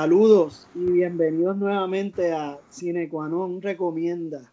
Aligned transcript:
Saludos 0.00 0.66
y 0.74 0.92
bienvenidos 0.92 1.58
nuevamente 1.58 2.32
a 2.32 2.58
Cinequanon 2.72 3.60
Recomienda. 3.60 4.50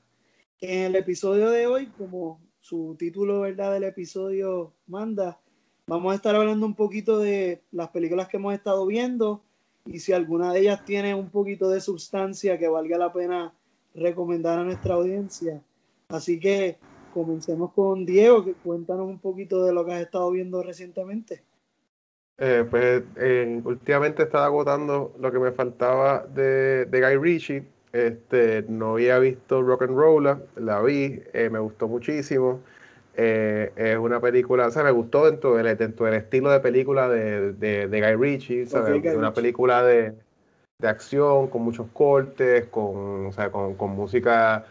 En 0.60 0.88
el 0.88 0.98
episodio 0.98 1.50
de 1.52 1.66
hoy, 1.68 1.86
como 1.98 2.42
su 2.60 2.98
título 3.00 3.40
¿verdad? 3.40 3.72
del 3.72 3.86
episodio 3.86 4.74
manda, 4.88 5.40
vamos 5.88 6.12
a 6.12 6.16
estar 6.16 6.36
hablando 6.36 6.66
un 6.66 6.76
poquito 6.76 7.20
de 7.20 7.62
las 7.72 7.88
películas 7.92 8.28
que 8.28 8.36
hemos 8.36 8.56
estado 8.56 8.86
viendo 8.86 9.42
y 9.86 10.00
si 10.00 10.12
alguna 10.12 10.52
de 10.52 10.60
ellas 10.60 10.84
tiene 10.84 11.16
un 11.16 11.30
poquito 11.30 11.70
de 11.70 11.80
sustancia 11.80 12.60
que 12.60 12.68
valga 12.68 12.98
la 12.98 13.14
pena 13.14 13.54
recomendar 13.96 14.60
a 14.60 14.66
nuestra 14.66 14.96
audiencia. 14.96 15.64
Así 16.10 16.42
que 16.42 16.78
comencemos 17.14 17.72
con 17.72 18.06
Diego, 18.06 18.44
que 18.44 18.52
cuéntanos 18.52 19.08
un 19.08 19.20
poquito 19.20 19.64
de 19.64 19.72
lo 19.72 19.86
que 19.86 19.94
has 19.94 20.02
estado 20.02 20.30
viendo 20.30 20.62
recientemente. 20.62 21.47
Eh, 22.40 22.66
pues 22.70 23.04
eh, 23.16 23.62
últimamente 23.64 24.24
estaba 24.24 24.46
agotando 24.46 25.12
lo 25.20 25.32
que 25.32 25.40
me 25.40 25.52
faltaba 25.52 26.24
de, 26.28 26.86
de, 26.86 27.02
Guy 27.02 27.18
Ritchie. 27.18 27.64
Este, 27.94 28.64
no 28.68 28.94
había 28.94 29.18
visto 29.18 29.62
Rock 29.64 29.84
and 29.84 29.98
Roll, 29.98 30.44
la 30.56 30.82
vi, 30.82 31.24
eh, 31.34 31.50
me 31.50 31.58
gustó 31.58 31.88
muchísimo. 31.88 32.62
es 33.16 33.98
una 33.98 34.20
película, 34.20 34.68
o 34.68 34.72
sea, 34.72 34.84
me 34.84 34.92
gustó 34.92 35.26
dentro 35.26 35.56
del, 35.56 35.76
dentro 35.78 36.06
del 36.06 36.16
estilo 36.16 36.52
de 36.52 36.60
película 36.60 37.10
de, 37.10 37.54
de, 37.54 37.88
de 37.88 38.02
Guy 38.02 38.16
Ritchie, 38.16 38.66
¿sabes? 38.68 39.16
una 39.16 39.34
película 39.34 39.84
de, 39.84 40.14
de, 40.78 40.88
acción 40.88 41.48
con 41.48 41.64
muchos 41.64 41.88
cortes, 41.94 42.68
con, 42.68 43.26
o 43.28 43.32
sea, 43.32 43.52
con, 43.52 43.74
con 43.74 43.92
música 43.92 44.66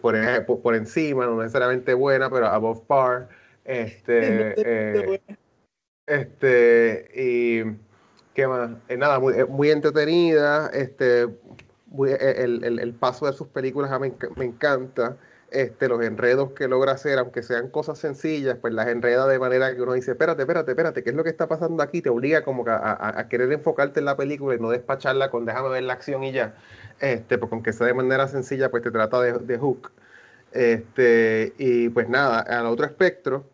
por, 0.00 0.62
por, 0.62 0.74
encima, 0.76 1.26
no 1.26 1.38
necesariamente 1.38 1.94
buena, 1.94 2.30
pero 2.30 2.46
above 2.46 2.82
par. 2.86 3.28
Este, 3.64 5.20
este, 6.06 7.08
y 7.14 7.62
qué 8.34 8.46
más, 8.46 8.70
eh, 8.88 8.96
nada, 8.96 9.18
muy, 9.20 9.34
eh, 9.34 9.44
muy, 9.44 9.70
entretenida, 9.70 10.68
este, 10.72 11.22
eh, 11.22 12.34
el, 12.38 12.78
el, 12.80 12.94
paso 12.94 13.26
de 13.26 13.32
sus 13.32 13.48
películas 13.48 13.90
me, 14.00 14.12
me, 14.36 14.44
encanta, 14.44 15.16
este, 15.50 15.88
los 15.88 16.02
enredos 16.02 16.52
que 16.52 16.66
logra 16.68 16.92
hacer, 16.92 17.18
aunque 17.18 17.42
sean 17.42 17.68
cosas 17.68 17.98
sencillas, 17.98 18.56
pues 18.60 18.72
las 18.74 18.88
enreda 18.88 19.26
de 19.26 19.38
manera 19.38 19.74
que 19.74 19.82
uno 19.82 19.92
dice, 19.92 20.12
espérate, 20.12 20.42
espérate, 20.42 20.72
espérate, 20.72 21.02
¿qué 21.02 21.10
es 21.10 21.16
lo 21.16 21.24
que 21.24 21.30
está 21.30 21.46
pasando 21.48 21.82
aquí? 21.82 22.02
Te 22.02 22.10
obliga 22.10 22.42
como 22.44 22.64
a, 22.68 23.18
a, 23.20 23.28
querer 23.28 23.52
enfocarte 23.52 24.00
en 24.00 24.06
la 24.06 24.16
película 24.16 24.54
y 24.54 24.58
no 24.58 24.70
despacharla 24.70 25.30
con 25.30 25.44
déjame 25.44 25.68
ver 25.68 25.82
la 25.84 25.92
acción 25.94 26.24
y 26.24 26.32
ya, 26.32 26.54
este, 27.00 27.38
porque 27.38 27.54
aunque 27.54 27.72
sea 27.72 27.86
de 27.86 27.94
manera 27.94 28.28
sencilla, 28.28 28.70
pues 28.70 28.82
te 28.82 28.90
trata 28.90 29.20
de, 29.20 29.34
de 29.34 29.58
hook. 29.58 29.92
Este, 30.52 31.54
y 31.58 31.88
pues 31.90 32.08
nada, 32.08 32.40
al 32.40 32.66
otro 32.66 32.86
espectro 32.86 33.44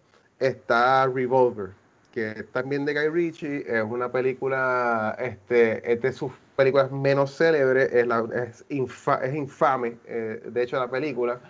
está 0.40 1.06
Revolver 1.06 1.70
que 2.12 2.45
también 2.53 2.84
de 2.84 2.95
Guy 2.95 3.09
Ritchie, 3.09 3.64
es 3.67 3.84
una 3.84 4.11
película, 4.11 5.17
este, 5.19 5.92
es 5.92 6.01
de 6.01 6.12
sus 6.12 6.33
películas 6.56 6.91
menos 6.91 7.37
célebres, 7.37 7.92
es, 7.92 8.06
es, 8.33 8.64
es 9.23 9.34
infame, 9.34 9.97
eh, 10.06 10.42
de 10.45 10.62
hecho, 10.62 10.79
la 10.79 10.91
película. 10.91 11.41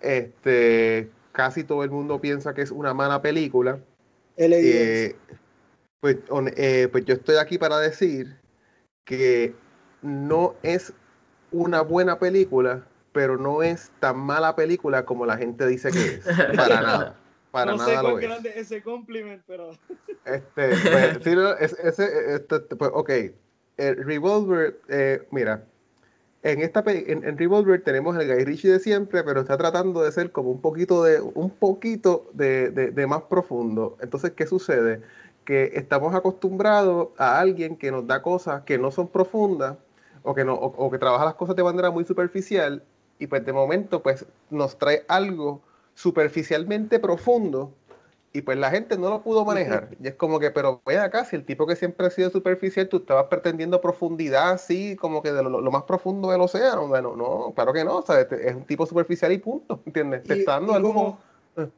Este, 0.00 1.10
casi 1.32 1.64
todo 1.64 1.84
el 1.84 1.90
mundo 1.90 2.20
piensa 2.20 2.54
que 2.54 2.62
es 2.62 2.70
una 2.70 2.94
mala 2.94 3.22
película. 3.22 3.78
Eh, 4.36 5.16
pues, 6.00 6.16
eh, 6.56 6.88
pues 6.90 7.04
yo 7.04 7.14
estoy 7.14 7.36
aquí 7.36 7.58
para 7.58 7.78
decir 7.78 8.36
que 9.04 9.54
no 10.02 10.54
es 10.62 10.92
una 11.50 11.80
buena 11.80 12.18
película, 12.18 12.84
pero 13.12 13.36
no 13.36 13.62
es 13.62 13.90
tan 14.00 14.18
mala 14.18 14.54
película 14.54 15.04
como 15.04 15.26
la 15.26 15.36
gente 15.36 15.66
dice 15.66 15.90
que 15.90 16.04
es. 16.16 16.24
Para 16.56 16.80
nada. 16.82 17.16
Para 17.50 17.72
no 17.72 17.78
nada 17.78 17.90
sé 17.90 18.02
cuán 18.02 18.16
grande 18.16 18.52
ese 18.56 18.82
compliment, 18.82 19.42
pero. 19.46 19.70
Este, 20.24 20.68
pues, 20.68 21.18
sí, 21.24 21.30
ese, 21.86 22.34
este, 22.34 22.60
pues, 22.76 22.90
ok. 22.92 23.10
El 23.78 24.04
Revolver, 24.04 24.78
eh, 24.88 25.26
mira, 25.30 25.64
en 26.42 26.60
esta 26.60 26.84
en, 26.86 27.24
en, 27.24 27.38
Revolver 27.38 27.82
tenemos 27.82 28.14
el 28.16 28.26
Guy 28.26 28.44
Ritchie 28.44 28.70
de 28.70 28.78
siempre, 28.80 29.24
pero 29.24 29.40
está 29.40 29.56
tratando 29.56 30.02
de 30.02 30.12
ser 30.12 30.30
como 30.30 30.50
un 30.50 30.60
poquito 30.60 31.02
de 31.02 31.20
un 31.20 31.48
poquito 31.50 32.28
de, 32.34 32.70
de, 32.70 32.90
de, 32.90 33.06
más 33.06 33.22
profundo. 33.22 33.96
Entonces, 34.00 34.32
¿qué 34.32 34.46
sucede? 34.46 35.00
Que 35.44 35.72
estamos 35.74 36.14
acostumbrados 36.14 37.08
a 37.16 37.40
alguien 37.40 37.76
que 37.76 37.90
nos 37.90 38.06
da 38.06 38.20
cosas 38.20 38.62
que 38.64 38.76
no 38.76 38.90
son 38.90 39.08
profundas 39.08 39.78
o 40.22 40.34
que 40.34 40.44
no 40.44 40.54
o, 40.54 40.66
o 40.66 40.90
que 40.90 40.98
trabaja 40.98 41.24
las 41.24 41.34
cosas 41.34 41.56
de 41.56 41.62
manera 41.64 41.90
muy 41.90 42.04
superficial 42.04 42.82
y 43.18 43.26
pues 43.26 43.44
de 43.44 43.52
momento 43.52 44.02
pues 44.02 44.26
nos 44.50 44.78
trae 44.78 45.04
algo 45.08 45.62
superficialmente 45.98 47.00
profundo 47.00 47.74
y 48.32 48.42
pues 48.42 48.56
la 48.56 48.70
gente 48.70 48.96
no 48.96 49.10
lo 49.10 49.22
pudo 49.22 49.44
manejar. 49.44 49.96
Y 50.00 50.06
es 50.06 50.14
como 50.14 50.38
que, 50.38 50.52
pero 50.52 50.80
ve 50.86 50.96
acá, 50.96 51.24
si 51.24 51.34
el 51.34 51.44
tipo 51.44 51.66
que 51.66 51.74
siempre 51.74 52.06
ha 52.06 52.10
sido 52.10 52.30
superficial, 52.30 52.88
tú 52.88 52.98
estabas 52.98 53.26
pretendiendo 53.26 53.80
profundidad 53.80 54.52
así, 54.52 54.94
como 54.94 55.22
que 55.22 55.32
de 55.32 55.42
lo, 55.42 55.70
más 55.72 55.82
profundo 55.82 56.30
del 56.30 56.40
océano. 56.40 56.86
Bueno, 56.86 57.16
no, 57.16 57.52
claro 57.52 57.72
que 57.72 57.84
no, 57.84 58.04
este, 58.16 58.48
es 58.48 58.54
un 58.54 58.64
tipo 58.64 58.86
superficial 58.86 59.32
y 59.32 59.38
punto, 59.38 59.82
¿entiendes? 59.86 60.22
Te 60.22 60.34
está 60.34 60.52
dando 60.52 60.74
algo... 60.74 60.92
Como, 60.92 61.20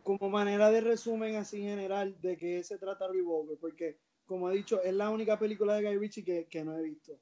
como, 0.03 0.29
manera 0.29 0.71
de 0.71 0.83
resumen 0.83 1.37
así 1.37 1.63
general 1.63 2.15
de 2.21 2.37
qué 2.37 2.63
se 2.63 2.77
trata 2.77 3.09
Revolver, 3.09 3.57
porque 3.59 3.97
como 4.27 4.51
he 4.51 4.55
dicho, 4.55 4.83
es 4.83 4.93
la 4.93 5.09
única 5.09 5.39
película 5.39 5.77
de 5.77 5.83
Guy 5.83 5.97
Ritchie 5.97 6.25
que, 6.25 6.47
que 6.47 6.63
no 6.63 6.77
he 6.77 6.83
visto. 6.83 7.19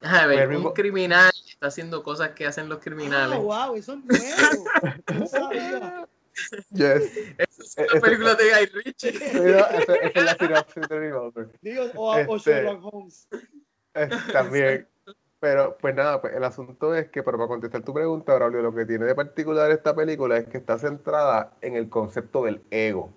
A 0.00 0.26
ver, 0.26 0.48
pues, 0.48 0.58
un 0.58 0.72
criminal 0.72 1.30
está 1.48 1.68
haciendo 1.68 2.02
cosas 2.02 2.30
que 2.30 2.46
hacen 2.46 2.68
los 2.68 2.80
criminales. 2.80 3.38
Wow, 3.38 3.76
eso 3.76 3.92
es 3.92 4.04
nuevo. 4.04 4.64
no 5.14 5.26
sabía. 5.26 6.08
Yes. 6.72 7.34
Esa 7.38 7.84
es 7.84 7.92
una 7.92 8.00
película 8.00 8.34
de 8.34 8.44
Guy 8.44 8.82
Ritchie. 8.84 9.08
Esa 9.16 9.94
es 9.96 10.24
la 10.24 10.36
sinopsis 10.36 10.88
de 10.88 10.98
Revolver. 10.98 11.48
Digo, 11.60 11.84
o, 11.96 12.16
este, 12.16 12.32
o 12.32 12.38
Sherlock 12.38 12.84
Holmes. 12.94 13.28
también. 14.32 14.88
Pero, 15.40 15.78
pues 15.80 15.94
nada, 15.94 16.20
pues 16.20 16.34
el 16.34 16.44
asunto 16.44 16.94
es 16.94 17.08
que, 17.08 17.22
para 17.22 17.38
contestar 17.38 17.82
tu 17.82 17.94
pregunta, 17.94 18.34
Braulio, 18.34 18.60
lo 18.60 18.74
que 18.74 18.84
tiene 18.84 19.06
de 19.06 19.14
particular 19.14 19.70
esta 19.70 19.94
película 19.94 20.36
es 20.36 20.46
que 20.46 20.58
está 20.58 20.78
centrada 20.78 21.54
en 21.62 21.76
el 21.76 21.88
concepto 21.88 22.44
del 22.44 22.62
ego. 22.70 23.10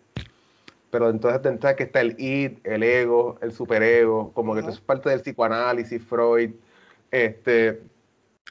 Pero 0.90 1.10
entonces 1.10 1.46
entrada 1.46 1.76
que 1.76 1.84
está 1.84 2.00
el 2.02 2.16
id, 2.20 2.60
el 2.64 2.84
ego, 2.84 3.38
el 3.42 3.52
superego, 3.52 4.32
como 4.34 4.54
que 4.54 4.62
eso 4.62 4.70
es 4.70 4.80
parte 4.80 5.10
del 5.10 5.22
psicoanálisis, 5.22 6.02
Freud. 6.02 6.52
Este, 7.12 7.82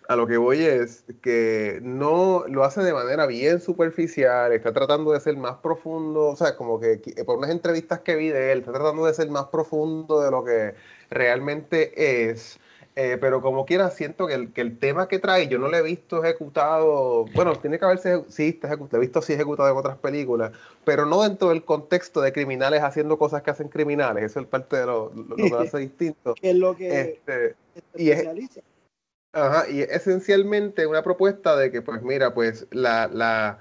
a 0.09 0.17
lo 0.17 0.27
que 0.27 0.37
voy 0.37 0.63
es 0.65 1.05
que 1.23 1.81
no 1.83 2.45
lo 2.49 2.65
hace 2.65 2.83
de 2.83 2.93
manera 2.93 3.27
bien 3.27 3.61
superficial, 3.61 4.53
está 4.53 4.73
tratando 4.73 5.13
de 5.13 5.21
ser 5.21 5.37
más 5.37 5.57
profundo, 5.57 6.27
o 6.27 6.37
sea, 6.37 6.57
como 6.57 6.81
que 6.81 7.01
por 7.25 7.39
unas 7.39 7.51
entrevistas 7.51 8.01
que 8.01 8.17
vi 8.17 8.29
de 8.29 8.53
él, 8.53 8.61
está 8.61 8.73
tratando 8.73 9.07
de 9.07 9.15
ser 9.15 9.31
más 9.31 9.47
profundo 9.47 10.21
de 10.21 10.31
lo 10.31 10.45
que 10.45 10.75
realmente 11.11 12.31
es. 12.31 12.59
Eh, 12.95 13.17
pero 13.19 13.41
como 13.41 13.65
quiera, 13.65 13.89
siento 13.91 14.27
que 14.27 14.35
el, 14.35 14.53
que 14.53 14.61
el 14.61 14.79
tema 14.79 15.09
que 15.09 15.19
trae, 15.19 15.49
yo 15.49 15.59
no 15.59 15.69
lo 15.69 15.77
he 15.79 15.83
visto 15.83 16.23
ejecutado, 16.23 17.25
bueno, 17.35 17.57
tiene 17.57 17.79
que 17.79 17.87
haberse, 17.87 18.23
sí, 18.29 18.49
está 18.49 18.67
ejecutado, 18.67 18.99
he 18.99 19.07
visto 19.07 19.23
sí 19.23 19.33
ejecutado 19.33 19.71
en 19.71 19.77
otras 19.79 19.97
películas, 19.97 20.53
pero 20.85 21.07
no 21.07 21.23
dentro 21.23 21.49
del 21.49 21.65
contexto 21.65 22.21
de 22.21 22.35
criminales 22.35 22.83
haciendo 22.83 23.17
cosas 23.17 23.41
que 23.43 23.51
hacen 23.51 23.69
criminales, 23.69 24.25
eso 24.25 24.41
es 24.41 24.47
parte 24.47 24.77
de 24.77 24.85
lo, 24.85 25.11
lo, 25.15 25.37
que 25.37 25.55
hace 25.55 25.79
distinto. 25.79 26.35
es 26.43 26.55
lo 26.55 26.77
que 26.77 27.01
este, 27.01 27.55
y 27.97 28.11
es, 28.11 28.29
Ajá, 29.33 29.69
y 29.69 29.81
esencialmente 29.81 30.87
una 30.87 31.03
propuesta 31.03 31.57
de 31.57 31.71
que, 31.71 31.81
pues 31.83 32.03
mira, 32.03 32.35
pues 32.35 32.67
la, 32.71 33.09
la 33.09 33.59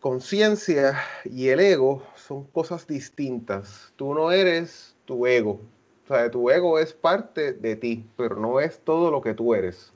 conciencia 0.00 0.94
y 1.24 1.48
el 1.48 1.60
ego 1.60 2.02
son 2.16 2.44
cosas 2.44 2.86
distintas. 2.86 3.92
Tú 3.96 4.14
no 4.14 4.32
eres 4.32 4.94
tu 5.04 5.26
ego. 5.26 5.60
O 6.04 6.06
sea, 6.08 6.30
tu 6.30 6.50
ego 6.50 6.78
es 6.78 6.92
parte 6.92 7.52
de 7.54 7.76
ti, 7.76 8.06
pero 8.16 8.36
no 8.36 8.60
es 8.60 8.80
todo 8.80 9.10
lo 9.10 9.20
que 9.22 9.34
tú 9.34 9.54
eres. 9.54 9.92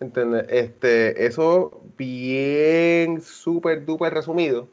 ¿Entiendes? 0.00 0.46
Este, 0.50 1.26
eso 1.26 1.82
bien 1.96 3.20
súper 3.20 3.84
duper 3.84 4.14
resumido. 4.14 4.68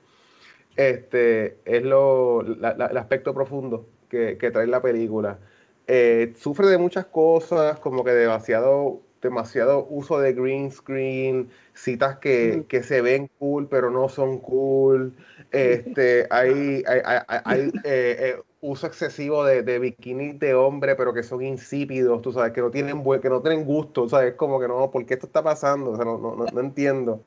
Este 0.76 1.58
es 1.66 1.84
lo, 1.84 2.42
el 2.42 2.98
aspecto 2.98 3.34
profundo 3.34 3.88
que, 4.10 4.38
que 4.38 4.52
trae 4.52 4.68
la 4.68 4.82
película. 4.82 5.40
Eh, 5.88 6.34
sufre 6.38 6.68
de 6.68 6.78
muchas 6.78 7.06
cosas, 7.06 7.80
como 7.80 8.04
que 8.04 8.12
demasiado, 8.12 9.02
demasiado 9.22 9.86
uso 9.90 10.20
de 10.20 10.34
green 10.34 10.72
screen, 10.72 11.50
citas 11.74 12.18
que, 12.18 12.66
que 12.68 12.82
se 12.84 13.02
ven 13.02 13.30
cool 13.40 13.68
pero 13.68 13.92
no 13.92 14.10
son 14.10 14.40
cool. 14.40 15.14
Este, 15.52 16.28
hay, 16.32 16.84
hay, 16.88 17.02
hay, 17.28 17.72
eh, 17.84 18.18
eh, 18.20 18.36
uso 18.62 18.88
excesivo 18.88 19.46
de, 19.46 19.62
de 19.62 19.80
bikinis 19.80 20.40
de 20.40 20.54
hombre, 20.56 20.96
pero 20.96 21.14
que 21.14 21.24
son 21.24 21.44
insípidos, 21.44 22.22
tú 22.22 22.34
sabes, 22.34 22.52
que 22.52 22.62
no 22.62 22.72
tienen 22.72 23.04
buen, 23.04 23.22
que 23.22 23.30
no 23.30 23.42
tienen 23.42 23.64
gusto, 23.66 24.10
¿sabes? 24.10 24.34
Como 24.34 24.60
que 24.60 24.68
no, 24.68 24.90
¿por 24.92 25.06
qué 25.06 25.14
esto 25.14 25.28
está 25.28 25.44
pasando? 25.44 25.92
O 25.92 25.96
sea, 25.96 26.06
no, 26.06 26.18
no, 26.18 26.36
no 26.36 26.60
entiendo. 26.60 27.22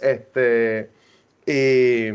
Este, 0.00 0.90
y 1.46 2.10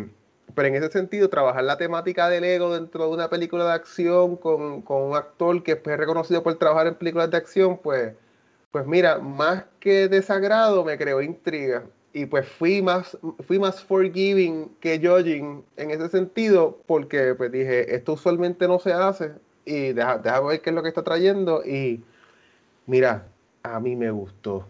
pero 0.58 0.70
en 0.70 0.76
ese 0.76 0.90
sentido, 0.90 1.30
trabajar 1.30 1.64
la 1.64 1.78
temática 1.78 2.30
del 2.30 2.44
ego 2.44 2.74
dentro 2.74 3.06
de 3.06 3.14
una 3.14 3.30
película 3.30 3.64
de 3.66 3.74
acción 3.74 4.36
con, 4.38 4.82
con 4.82 5.04
un 5.04 5.16
actor 5.16 5.62
que 5.62 5.74
es 5.74 5.84
reconocido 5.84 6.42
por 6.42 6.56
trabajar 6.56 6.88
en 6.88 6.96
películas 6.96 7.30
de 7.30 7.38
acción, 7.38 7.78
pues, 7.78 8.16
pues 8.72 8.88
mira, 8.88 9.20
más 9.20 9.66
que 9.80 10.08
desagrado 10.08 10.84
me 10.84 10.98
creó 10.98 11.22
intriga. 11.22 11.84
Y 12.12 12.26
pues 12.26 12.50
fui 12.50 12.82
más, 12.82 13.16
fui 13.46 13.60
más 13.60 13.84
forgiving 13.84 14.76
que 14.80 14.98
judging 14.98 15.64
en 15.76 15.92
ese 15.92 16.10
sentido, 16.10 16.80
porque 16.88 17.36
pues 17.36 17.52
dije, 17.52 17.94
esto 17.94 18.14
usualmente 18.14 18.68
no 18.68 18.80
se 18.80 18.94
hace, 18.94 19.34
y 19.64 19.94
deja, 19.94 20.18
deja 20.18 20.40
ver 20.42 20.62
qué 20.62 20.72
es 20.72 20.76
lo 20.76 20.82
que 20.82 20.90
está 20.90 21.04
trayendo, 21.04 21.64
y 21.64 22.04
mira, 22.88 23.28
a 23.62 23.80
mí 23.80 23.96
me 23.96 24.10
gustó. 24.10 24.66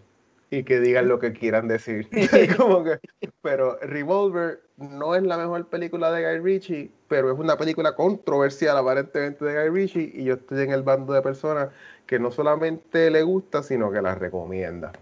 Y 0.50 0.64
que 0.64 0.80
digan 0.80 1.08
lo 1.08 1.20
que 1.20 1.34
quieran 1.34 1.68
decir. 1.68 2.08
Como 2.58 2.84
que, 2.84 3.00
pero 3.42 3.78
Revolver 3.82 4.62
no 4.78 5.16
es 5.16 5.24
la 5.24 5.38
mejor 5.38 5.68
película 5.68 6.12
de 6.12 6.24
Guy 6.24 6.40
Ritchie, 6.40 6.92
pero 7.08 7.32
es 7.32 7.40
una 7.40 7.58
película 7.58 7.96
controversial 7.96 8.78
aparentemente 8.78 9.44
de 9.44 9.70
Guy 9.70 9.70
Ritchie 9.70 10.12
y 10.14 10.24
yo 10.26 10.36
estoy 10.36 10.64
en 10.64 10.72
el 10.72 10.84
bando 10.84 11.14
de 11.14 11.22
personas 11.22 11.70
que 12.06 12.20
no 12.20 12.32
solamente 12.32 13.10
le 13.12 13.24
gusta, 13.24 13.62
sino 13.64 13.92
que 13.92 14.02
la 14.02 14.16
recomienda. 14.16 14.94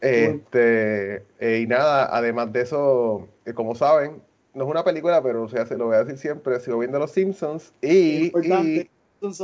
Este, 0.00 1.24
eh, 1.40 1.60
y 1.62 1.66
nada, 1.66 2.14
además 2.16 2.52
de 2.52 2.60
eso, 2.60 3.28
eh, 3.44 3.52
como 3.52 3.74
saben, 3.74 4.22
no 4.54 4.64
es 4.64 4.70
una 4.70 4.84
película, 4.84 5.22
pero 5.22 5.42
o 5.42 5.48
sea, 5.48 5.66
se 5.66 5.76
lo 5.76 5.86
voy 5.86 5.96
a 5.96 6.04
decir 6.04 6.18
siempre, 6.18 6.60
sigo 6.60 6.78
viendo 6.78 6.98
Los 6.98 7.12
Simpsons 7.12 7.72
y, 7.80 8.26
y 8.26 8.88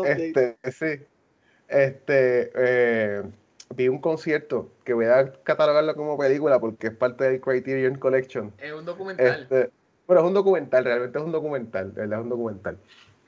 este, 0.04 0.56
sí, 0.70 1.04
este, 1.68 2.52
eh, 2.54 3.22
vi 3.74 3.88
un 3.88 3.98
concierto 3.98 4.70
que 4.84 4.94
voy 4.94 5.06
a 5.06 5.32
catalogarlo 5.42 5.94
como 5.94 6.18
película 6.18 6.58
porque 6.60 6.88
es 6.88 6.94
parte 6.94 7.24
del 7.24 7.40
Criterion 7.40 7.96
Collection. 7.96 8.52
Es 8.58 8.72
un 8.72 8.84
documental. 8.84 9.42
Este, 9.42 9.70
bueno, 10.06 10.22
es 10.22 10.28
un 10.28 10.34
documental, 10.34 10.84
realmente 10.84 11.18
es 11.18 11.24
un 11.24 11.32
documental, 11.32 11.90
verdad, 11.92 12.18
es 12.18 12.24
un 12.24 12.30
documental. 12.30 12.78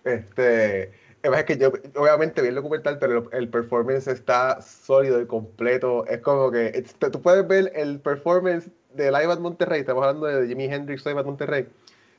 Este, 0.05 0.93
es 1.23 1.45
que 1.45 1.57
yo, 1.57 1.73
obviamente 1.97 2.43
vi 2.43 2.49
el 2.49 2.55
documental, 2.55 2.99
pero 2.99 3.31
el, 3.33 3.49
performance 3.49 4.07
está 4.07 4.61
sólido 4.61 5.21
y 5.21 5.27
completo. 5.27 6.07
Es 6.07 6.21
como 6.21 6.51
que 6.51 6.85
tú 7.11 7.23
puedes 7.23 7.47
ver 7.47 7.73
el 7.75 8.01
performance 8.01 8.71
de 8.95 9.11
Live 9.11 9.33
at 9.33 9.39
Monterrey, 9.39 9.81
estamos 9.81 10.05
hablando 10.05 10.27
de 10.27 10.47
Jimi 10.47 10.65
Hendrix 10.65 11.05
Live 11.05 11.21
at 11.21 11.25
Monterrey, 11.25 11.67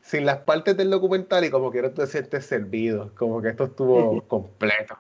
sin 0.02 0.26
las 0.26 0.40
partes 0.40 0.78
del 0.78 0.90
documental 0.90 1.44
y 1.44 1.50
como 1.50 1.72
que 1.72 1.82
no 1.82 1.92
te 1.92 2.06
sientes 2.08 2.46
servido, 2.46 3.12
como 3.16 3.42
que 3.42 3.50
esto 3.50 3.66
estuvo 3.66 4.22
completo. 4.28 4.98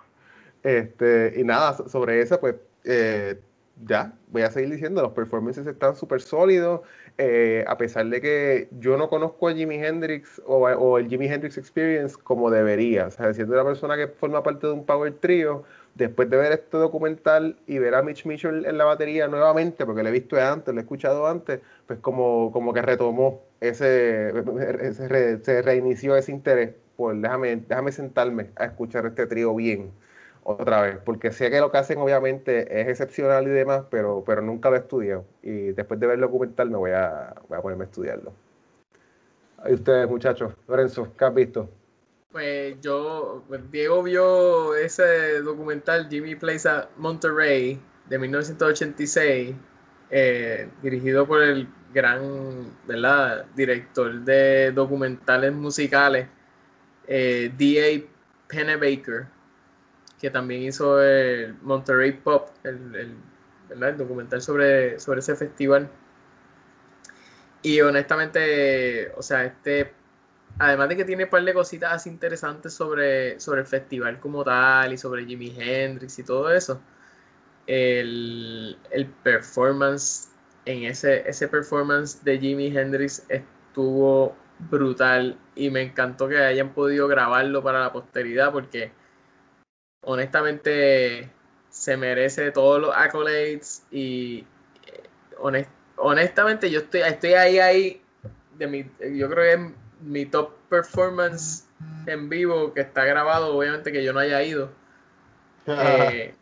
Este, 0.64 1.34
y 1.38 1.44
nada, 1.44 1.78
sobre 1.88 2.22
eso, 2.22 2.40
pues 2.40 2.56
eh, 2.84 3.40
ya, 3.86 4.14
voy 4.30 4.42
a 4.42 4.52
seguir 4.52 4.72
diciendo, 4.72 5.02
los 5.02 5.12
performances 5.12 5.68
están 5.68 5.96
súper 5.96 6.22
sólidos, 6.22 6.82
eh, 7.18 7.64
a 7.68 7.78
pesar 7.78 8.08
de 8.08 8.22
que 8.22 8.70
yo 8.80 8.98
no 8.98 9.10
conozco 9.10 9.48
a 9.48 9.54
Jimi 9.54 9.76
Hendrix 9.76 10.42
o, 10.46 10.98
el 10.98 11.08
Jimi 11.08 11.28
Hendrix 11.28 11.58
Experience 11.58 12.16
como 12.22 12.50
debería, 12.50 13.08
o 13.08 13.34
siendo 13.34 13.54
una 13.54 13.64
persona 13.64 13.96
que 13.96 14.08
forma 14.08 14.44
parte 14.44 14.68
de 14.68 14.74
un 14.74 14.86
power 14.86 15.14
trio, 15.14 15.64
después 15.96 16.30
de 16.30 16.38
ver 16.38 16.52
este 16.54 16.78
documental 16.78 17.58
y 17.66 17.80
ver 17.80 17.96
a 17.96 18.04
Mitch 18.04 18.26
Mitchell 18.26 18.66
en 18.66 18.78
la 18.78 18.86
batería 18.86 19.28
nuevamente, 19.28 19.86
porque 19.86 20.04
lo 20.04 20.10
he 20.10 20.12
visto 20.12 20.40
antes, 20.40 20.74
lo 20.74 20.80
he 20.80 20.84
escuchado 20.84 21.28
antes, 21.28 21.60
pues 21.88 22.00
como, 22.00 22.52
como 22.52 22.74
que 22.74 22.82
retomó 22.82 23.42
ese, 23.62 24.32
se 25.44 25.62
reinició 25.62 26.16
ese 26.16 26.32
interés, 26.32 26.76
pues 26.96 27.20
déjame, 27.22 27.56
déjame 27.68 27.92
sentarme 27.92 28.50
a 28.56 28.66
escuchar 28.66 29.06
este 29.08 29.26
trío 29.26 29.56
bien 29.56 29.92
otra 30.50 30.82
vez, 30.82 30.98
porque 31.04 31.34
sé 31.34 31.52
que 31.52 31.60
lo 31.60 31.70
que 31.70 31.78
hacen 31.78 31.98
obviamente 31.98 32.80
es 32.80 32.88
excepcional 32.88 33.46
y 33.48 33.50
demás, 33.50 33.84
pero, 33.92 34.24
pero 34.26 34.42
nunca 34.42 34.70
lo 34.70 34.78
he 34.78 34.80
estudiado. 34.80 35.26
Y 35.44 35.74
después 35.74 36.00
de 36.00 36.08
ver 36.08 36.16
el 36.16 36.22
documental 36.22 36.70
me 36.70 36.78
voy 36.78 36.92
a, 36.92 37.36
voy 37.50 37.58
a 37.58 37.62
ponerme 37.62 37.84
a 37.84 37.88
estudiarlo. 37.88 38.32
Ahí 39.58 39.74
ustedes, 39.74 40.10
muchachos. 40.10 40.54
Lorenzo, 40.70 41.14
¿qué 41.18 41.26
has 41.26 41.34
visto? 41.34 41.70
Pues 42.32 42.80
yo, 42.80 43.44
pues 43.50 43.70
Diego 43.72 44.02
vio 44.04 44.74
ese 44.74 45.42
documental 45.42 46.08
Jimmy 46.10 46.36
Plays 46.36 46.66
a 46.66 46.88
Monterrey 46.96 47.78
de 48.08 48.18
1986, 48.18 49.54
eh, 50.12 50.70
dirigido 50.82 51.28
por 51.28 51.44
el 51.44 51.68
gran 51.94 52.74
¿verdad? 52.88 53.46
director 53.54 54.14
de 54.22 54.72
documentales 54.72 55.52
musicales, 55.52 56.30
eh, 57.06 57.52
D.A. 57.58 58.08
Pennebaker 58.48 59.37
que 60.20 60.30
también 60.30 60.64
hizo 60.64 61.02
el 61.02 61.54
Monterey 61.62 62.12
Pop, 62.14 62.50
el, 62.64 63.16
documental 63.98 64.42
sobre, 64.42 65.00
sobre 65.00 65.20
ese 65.20 65.36
festival. 65.36 65.90
Y 67.62 67.82
honestamente, 67.82 69.12
o 69.16 69.22
sea, 69.22 69.46
este, 69.46 69.92
además 70.58 70.90
de 70.90 70.98
que 70.98 71.06
tiene 71.06 71.26
un 71.26 71.30
par 71.30 71.44
de 71.44 71.54
cositas 71.54 72.08
interesantes 72.08 72.74
sobre, 72.74 73.40
sobre 73.40 73.62
el 73.62 73.68
festival 73.68 74.20
como 74.20 74.44
tal 74.44 74.94
y 74.94 74.98
sobre 74.98 75.26
Jimi 75.26 75.54
Hendrix 75.58 76.20
y 76.20 76.24
todo 76.24 76.52
eso, 76.52 76.82
el, 77.68 78.78
el 78.92 79.06
performance 79.06 80.30
en 80.66 80.84
ese, 80.84 81.28
ese 81.28 81.48
performance 81.48 82.24
de 82.24 82.40
Jimi 82.40 82.68
Hendrix 82.76 83.26
estuvo 83.30 84.36
brutal 84.70 85.38
y 85.56 85.70
me 85.70 85.82
encantó 85.82 86.28
que 86.28 86.38
hayan 86.38 86.74
podido 86.74 87.08
grabarlo 87.08 87.64
para 87.64 87.80
la 87.82 87.94
posteridad 87.94 88.52
porque 88.52 88.92
honestamente 90.08 91.30
se 91.70 91.98
merece 91.98 92.52
todos 92.52 92.82
los 92.82 92.96
accolades 92.96 93.84
y 93.92 94.46
eh, 94.86 95.66
honestamente 95.98 96.72
yo 96.72 96.80
estoy, 96.80 97.02
estoy 97.02 97.34
ahí, 97.34 97.60
ahí, 97.60 98.02
de 98.58 98.68
mi, 98.68 98.90
yo 99.16 99.30
creo 99.30 99.36
que 99.36 99.54
es 99.54 99.72
mi 100.02 100.26
top 100.26 100.54
performance 100.70 101.68
en 102.06 102.30
vivo 102.30 102.74
que 102.74 102.82
está 102.82 103.04
grabado, 103.04 103.56
obviamente 103.56 103.92
que 103.92 104.04
yo 104.04 104.14
no 104.14 104.20
haya 104.20 104.42
ido. 104.42 104.72
Eh, 105.70 106.34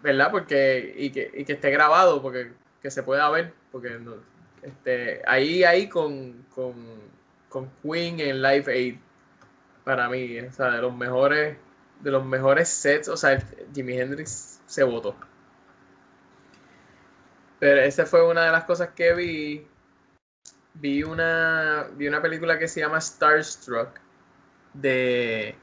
¿Verdad? 0.00 0.30
Porque, 0.30 0.94
y 0.96 1.10
que, 1.10 1.30
y 1.34 1.44
que 1.44 1.52
esté 1.52 1.70
grabado, 1.70 2.22
porque 2.22 2.52
que 2.80 2.90
se 2.90 3.02
pueda 3.02 3.28
ver, 3.28 3.52
porque 3.70 4.00
este, 4.62 5.20
ahí, 5.26 5.62
ahí 5.62 5.90
con, 5.90 6.46
con, 6.54 6.74
con 7.50 7.70
Queen 7.82 8.18
en 8.20 8.40
Live 8.40 8.72
Aid, 8.72 8.96
para 9.84 10.08
mí, 10.08 10.40
o 10.40 10.52
sea, 10.54 10.70
de 10.70 10.80
los 10.80 10.96
mejores 10.96 11.58
de 12.00 12.10
los 12.10 12.24
mejores 12.24 12.68
sets, 12.68 13.08
o 13.08 13.16
sea, 13.16 13.42
Jimi 13.74 13.98
Hendrix 13.98 14.60
se 14.66 14.84
votó. 14.84 15.16
Pero 17.58 17.80
esa 17.80 18.04
fue 18.04 18.28
una 18.28 18.44
de 18.44 18.52
las 18.52 18.64
cosas 18.64 18.90
que 18.90 19.14
vi. 19.14 19.66
Vi 20.74 21.02
una, 21.02 21.88
vi 21.96 22.06
una 22.06 22.20
película 22.20 22.58
que 22.58 22.68
se 22.68 22.80
llama 22.80 23.00
Starstruck, 23.00 23.98
de, 24.74 25.54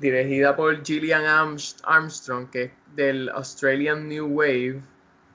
dirigida 0.00 0.56
por 0.56 0.82
Gillian 0.82 1.24
Armstrong, 1.84 2.48
que 2.50 2.62
es 2.64 2.72
del 2.94 3.28
Australian 3.28 4.08
New 4.08 4.26
Wave. 4.28 4.80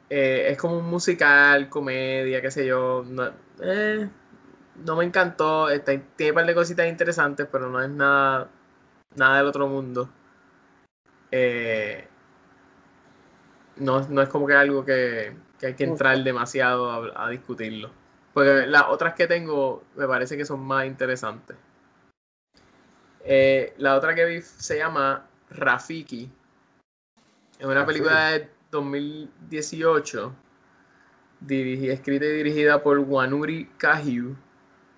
Eh, 0.10 0.48
es 0.50 0.58
como 0.58 0.80
un 0.80 0.90
musical, 0.90 1.70
comedia, 1.70 2.42
qué 2.42 2.50
sé 2.50 2.66
yo. 2.66 3.06
No, 3.08 3.32
eh, 3.62 4.10
no 4.84 4.96
me 4.96 5.06
encantó. 5.06 5.68
tiene 6.16 6.32
un 6.32 6.36
par 6.36 6.46
de 6.48 6.56
cositas 6.56 6.88
interesantes, 6.88 7.48
pero 7.52 7.70
no 7.70 7.82
es 7.82 7.90
nada 7.90 8.50
nada 9.16 9.38
del 9.38 9.48
otro 9.48 9.68
mundo. 9.68 10.10
Eh, 11.32 12.08
no, 13.78 14.00
es 14.00 14.30
como 14.30 14.48
que 14.48 14.54
algo 14.54 14.86
que, 14.86 15.36
hay 15.62 15.74
que 15.76 15.84
entrar 15.84 16.18
demasiado 16.24 17.18
a, 17.18 17.30
discutirlo. 17.30 17.90
Porque 18.34 18.66
las 18.68 18.84
otras 18.90 19.14
que 19.14 19.28
tengo 19.28 19.84
me 19.96 20.08
parece 20.08 20.38
que 20.38 20.46
son 20.46 20.62
más 20.62 20.86
interesantes. 20.86 21.58
Eh, 23.24 23.74
la 23.78 23.96
otra 23.96 24.16
que 24.16 24.26
vi 24.26 24.42
se 24.42 24.78
llama 24.78 25.28
Rafiki. 25.50 26.32
Es 27.60 27.66
una 27.66 27.86
película 27.86 28.30
de 28.32 28.50
2018, 28.72 30.34
escrita 31.48 32.26
y 32.26 32.32
dirigida 32.32 32.82
por 32.82 32.98
Wanuri 33.00 33.70
Kahiu. 33.78 34.36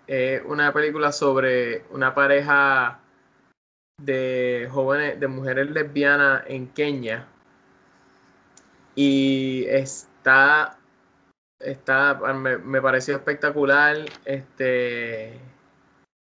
Es 0.08 0.41
una 0.46 0.72
película 0.72 1.12
sobre 1.12 1.84
una 1.89 2.13
pareja 2.13 3.00
de 3.97 4.67
jóvenes, 4.71 5.19
de 5.19 5.27
mujeres 5.27 5.69
lesbianas 5.71 6.43
en 6.47 6.67
Kenia. 6.69 7.27
Y 8.95 9.65
está, 9.67 10.77
está, 11.59 12.15
me, 12.33 12.81
pareció 12.81 13.15
espectacular. 13.15 13.97
Este, 14.25 15.39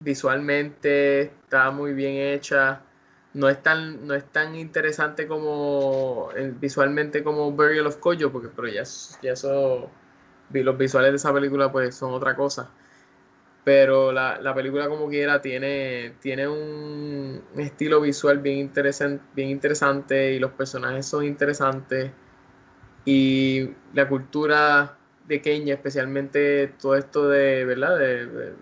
visualmente 0.01 1.23
está 1.23 1.71
muy 1.71 1.93
bien 1.95 2.17
hecha. 2.17 2.83
No 3.35 3.49
es 3.49 3.63
tan, 3.63 4.07
no 4.07 4.15
es 4.15 4.25
tan 4.25 4.55
interesante 4.57 5.27
como 5.29 6.31
visualmente 6.61 7.23
como 7.23 7.53
Burial 7.53 7.87
of 7.87 7.99
Koyo, 7.99 8.33
porque 8.33 8.49
pero 8.49 8.69
ya, 8.69 8.83
ya 9.23 9.33
eso, 9.33 9.91
los 10.51 10.79
visuales 10.79 11.13
de 11.13 11.17
esa 11.17 11.33
película 11.33 11.71
pues 11.71 11.95
son 11.95 12.15
otra 12.15 12.35
cosa 12.35 12.71
pero 13.69 14.13
la, 14.13 14.55
película 14.55 14.89
como 14.89 15.11
quiera 15.11 15.43
tiene, 15.43 16.15
tiene 16.23 16.49
un 16.49 17.43
estilo 17.59 18.01
visual 18.01 18.39
bien, 18.39 18.57
interesante, 18.57 19.23
bien 19.35 19.51
interesante 19.51 20.33
y 20.33 20.39
los 20.39 20.53
personajes 20.53 21.05
son 21.05 21.27
interesantes 21.27 22.11
y 23.05 23.69
la 23.93 24.09
cultura 24.09 24.97
de 25.27 25.43
Kenia, 25.43 25.75
especialmente 25.75 26.69
todo 26.81 26.97
esto 26.97 27.29
de, 27.29 27.67
¿verdad? 27.67 27.99
De, 27.99 28.55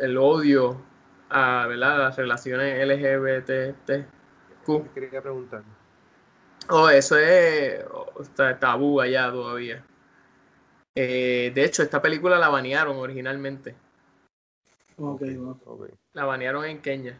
el 0.00 0.16
odio 0.16 0.80
a, 1.28 1.66
¿verdad? 1.66 1.98
las 1.98 2.16
relaciones 2.16 2.88
LGBTQ. 2.88 4.14
Quería 4.94 5.20
preguntar. 5.20 5.62
Oh, 6.70 6.88
eso 6.88 7.18
es 7.18 7.84
tabú 8.60 8.98
allá 9.02 9.30
todavía. 9.30 9.84
Eh, 10.94 11.52
de 11.54 11.64
hecho, 11.64 11.82
esta 11.82 12.02
película 12.02 12.38
la 12.38 12.48
banearon 12.48 12.96
originalmente. 12.96 13.74
La 16.12 16.24
banearon 16.24 16.64
en 16.64 16.80
Kenia. 16.80 17.18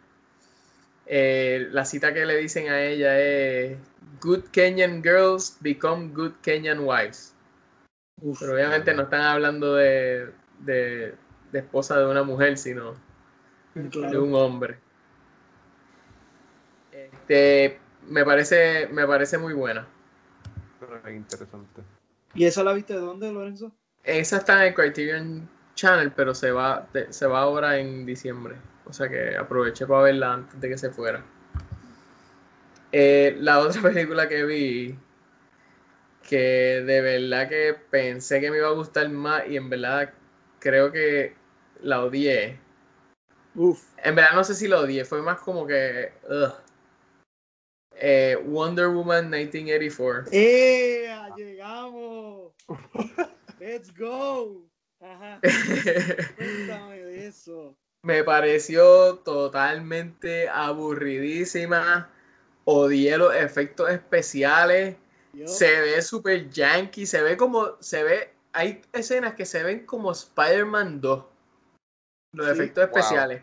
eh, 1.06 1.68
la 1.70 1.84
cita 1.84 2.12
que 2.12 2.26
le 2.26 2.36
dicen 2.36 2.68
a 2.68 2.82
ella 2.82 3.18
es 3.18 3.78
Good 4.20 4.44
Kenyan 4.50 5.02
girls 5.02 5.56
become 5.60 6.08
good 6.12 6.32
Kenyan 6.42 6.80
wives. 6.80 7.34
Pero 8.40 8.52
obviamente 8.54 8.92
no 8.94 9.02
están 9.04 9.22
hablando 9.22 9.74
de, 9.76 10.32
de, 10.58 11.14
de 11.52 11.58
esposa 11.60 11.98
de 11.98 12.06
una 12.06 12.24
mujer, 12.24 12.58
sino 12.58 12.94
Claro. 13.92 14.10
de 14.10 14.18
un 14.18 14.34
hombre. 14.34 14.78
Este, 16.90 17.78
me 18.08 18.24
parece, 18.24 18.88
me 18.88 19.06
parece 19.06 19.38
muy 19.38 19.54
buena. 19.54 19.86
Pero 20.80 20.96
es 21.06 21.14
interesante. 21.16 21.82
¿Y 22.38 22.44
esa 22.44 22.62
la 22.62 22.72
viste 22.72 22.94
de 22.94 23.00
dónde, 23.00 23.32
Lorenzo? 23.32 23.72
Esa 24.04 24.36
está 24.36 24.60
en 24.60 24.68
el 24.68 24.74
Criterion 24.74 25.50
Channel, 25.74 26.12
pero 26.12 26.32
se 26.36 26.52
va, 26.52 26.88
se 27.10 27.26
va 27.26 27.40
ahora 27.40 27.78
en 27.78 28.06
diciembre. 28.06 28.54
O 28.84 28.92
sea 28.92 29.08
que 29.08 29.36
aproveché 29.36 29.88
para 29.88 30.02
verla 30.04 30.34
antes 30.34 30.60
de 30.60 30.68
que 30.68 30.78
se 30.78 30.90
fuera. 30.90 31.24
Eh, 32.92 33.36
la 33.40 33.58
otra 33.58 33.82
película 33.92 34.28
que 34.28 34.44
vi, 34.44 34.96
que 36.28 36.84
de 36.86 37.00
verdad 37.00 37.48
que 37.48 37.74
pensé 37.90 38.40
que 38.40 38.52
me 38.52 38.58
iba 38.58 38.68
a 38.68 38.72
gustar 38.72 39.08
más 39.08 39.42
y 39.48 39.56
en 39.56 39.68
verdad 39.68 40.14
creo 40.60 40.92
que 40.92 41.34
la 41.82 42.04
odié. 42.04 42.56
Uf. 43.56 43.82
En 44.04 44.14
verdad 44.14 44.34
no 44.34 44.44
sé 44.44 44.54
si 44.54 44.68
la 44.68 44.78
odié, 44.78 45.04
fue 45.04 45.22
más 45.22 45.40
como 45.40 45.66
que... 45.66 46.12
Eh, 48.00 48.36
Wonder 48.46 48.86
Woman 48.86 49.28
1984. 49.28 50.30
¡Eh! 50.30 51.17
¡Let's 53.58 53.92
go! 53.96 54.62
Ajá. 55.00 55.40
Cuéntame 56.36 56.98
de 57.04 57.26
eso. 57.28 57.76
Me 58.02 58.22
pareció 58.24 59.16
totalmente 59.18 60.48
aburridísima. 60.48 62.10
Odié 62.64 63.16
los 63.16 63.34
efectos 63.34 63.90
especiales. 63.90 64.96
Yo, 65.32 65.46
Se 65.46 65.80
ve 65.80 66.02
super 66.02 66.48
yankee. 66.50 67.06
Se 67.06 67.22
ve 67.22 67.36
como. 67.36 67.76
Se 67.80 68.02
ve. 68.02 68.32
Hay 68.52 68.80
escenas 68.92 69.34
que 69.34 69.44
se 69.46 69.62
ven 69.62 69.86
como 69.86 70.12
Spider-Man 70.12 71.00
2. 71.00 71.24
Los 72.34 72.46
Sí. 72.46 72.52
efectos 72.52 72.88
Wow. 72.90 72.98
especiales. 72.98 73.42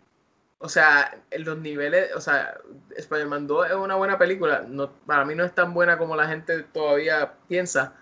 O 0.59 0.69
sea, 0.69 1.21
los 1.37 1.57
niveles. 1.57 2.15
O 2.15 2.21
sea, 2.21 2.57
Spider-Man 2.95 3.47
2 3.47 3.67
es 3.67 3.73
una 3.75 3.95
buena 3.95 4.17
película. 4.17 4.61
No, 4.67 4.91
para 5.05 5.25
mí 5.25 5.35
no 5.35 5.43
es 5.43 5.53
tan 5.53 5.73
buena 5.73 5.97
como 5.97 6.15
la 6.15 6.27
gente 6.27 6.63
todavía 6.63 7.33
piensa. 7.47 7.93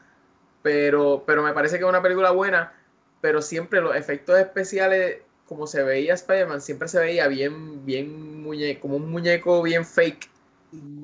Pero, 0.64 1.24
pero 1.28 1.44
me 1.44 1.54
parece 1.54 1.78
que 1.78 1.84
es 1.84 1.90
una 1.90 2.02
película 2.02 2.32
buena. 2.32 2.74
Pero 3.22 3.42
siempre 3.42 3.82
los 3.82 3.96
efectos 3.96 4.40
especiales 4.40 5.20
como 5.48 5.68
se 5.68 5.84
veía 5.84 6.16
Spider-Man, 6.16 6.62
siempre 6.62 6.88
se 6.88 7.00
veía 7.00 7.28
bien, 7.28 7.86
bien 7.86 8.42
muñeco, 8.44 8.82
como 8.84 8.96
un 8.98 9.12
muñeco 9.12 9.62
bien 9.62 9.86
fake, 9.86 10.30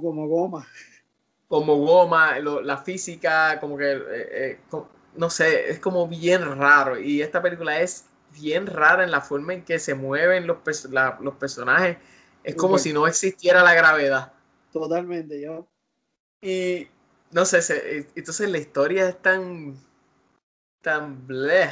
como 0.02 0.28
goma. 0.28 0.68
como 1.48 1.78
goma, 1.78 2.40
lo- 2.40 2.62
la 2.62 2.78
física, 2.78 3.60
como 3.60 3.78
que, 3.78 3.92
eh, 3.94 4.00
eh, 4.10 4.60
no 5.16 5.30
sé, 5.30 5.70
es 5.72 5.80
como 5.80 6.08
bien 6.08 6.44
raro. 6.58 7.00
Y 7.00 7.22
esta 7.22 7.42
película 7.42 7.80
es 7.82 8.06
bien 8.40 8.68
rara 8.68 9.04
en 9.04 9.12
la 9.12 9.22
forma 9.22 9.54
en 9.54 9.64
que 9.66 9.80
se 9.80 9.96
mueven 9.96 10.48
los, 10.48 10.86
la- 10.92 11.18
los 11.22 11.36
personajes. 11.36 11.98
Es 12.44 12.56
como 12.56 12.78
si 12.78 12.94
no 12.94 13.08
existiera 13.08 13.64
la 13.64 13.74
gravedad. 13.74 14.34
Totalmente, 14.72 15.40
yo. 15.42 15.68
Y 16.42 16.88
no 17.32 17.46
sé, 17.46 17.62
se- 17.62 18.00
eh, 18.00 18.08
entonces 18.16 18.50
la 18.50 18.58
historia 18.58 19.10
es 19.10 19.22
tan, 19.22 19.76
tan 20.82 21.26
bleh. 21.28 21.70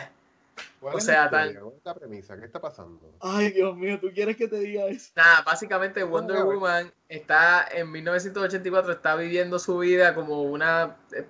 ¿Cuál 0.79 0.95
O 0.95 0.97
es 0.97 1.03
sea, 1.05 1.29
tan- 1.29 1.49
historia? 1.49 1.61
¿Cuál 1.61 1.75
es 1.77 1.85
la 1.85 1.93
premisa? 1.95 2.37
¿Qué 2.39 2.45
está 2.45 2.59
pasando? 2.61 3.11
Ay, 3.19 3.51
Dios 3.51 3.75
mío, 3.75 3.99
¿tú 3.99 4.09
quieres 4.13 4.37
que 4.37 4.47
te 4.47 4.59
diga 4.59 4.85
eso? 4.87 5.11
Nada, 5.15 5.41
básicamente 5.43 6.03
Wonder. 6.03 6.43
Woman 6.43 6.91
está 7.09 7.67
en 7.71 7.91
1984, 7.91 8.91
está 8.91 9.15
viviendo 9.15 9.59
su 9.59 9.77
vida 9.79 10.13
como 10.15 10.43
una 10.43 10.97
eh, 11.13 11.25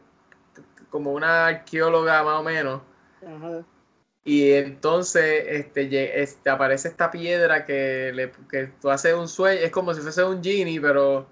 como 0.90 1.12
una 1.14 1.48
arqueóloga 1.48 2.24
más 2.24 2.40
o 2.40 2.44
menos. 2.44 2.82
Ajá. 3.26 3.66
Y 4.24 4.52
entonces 4.52 5.44
este, 5.48 6.22
este, 6.22 6.50
aparece 6.50 6.90
esta 6.90 7.10
piedra 7.12 7.66
que, 7.66 8.12
le, 8.14 8.32
que 8.50 8.68
tú 8.82 8.90
haces 8.90 9.14
un 9.14 9.28
sueño, 9.28 9.62
es 9.62 9.72
como 9.72 9.94
si 9.94 10.02
fuese 10.02 10.24
un 10.24 10.44
genie, 10.44 10.82
pero 10.82 11.26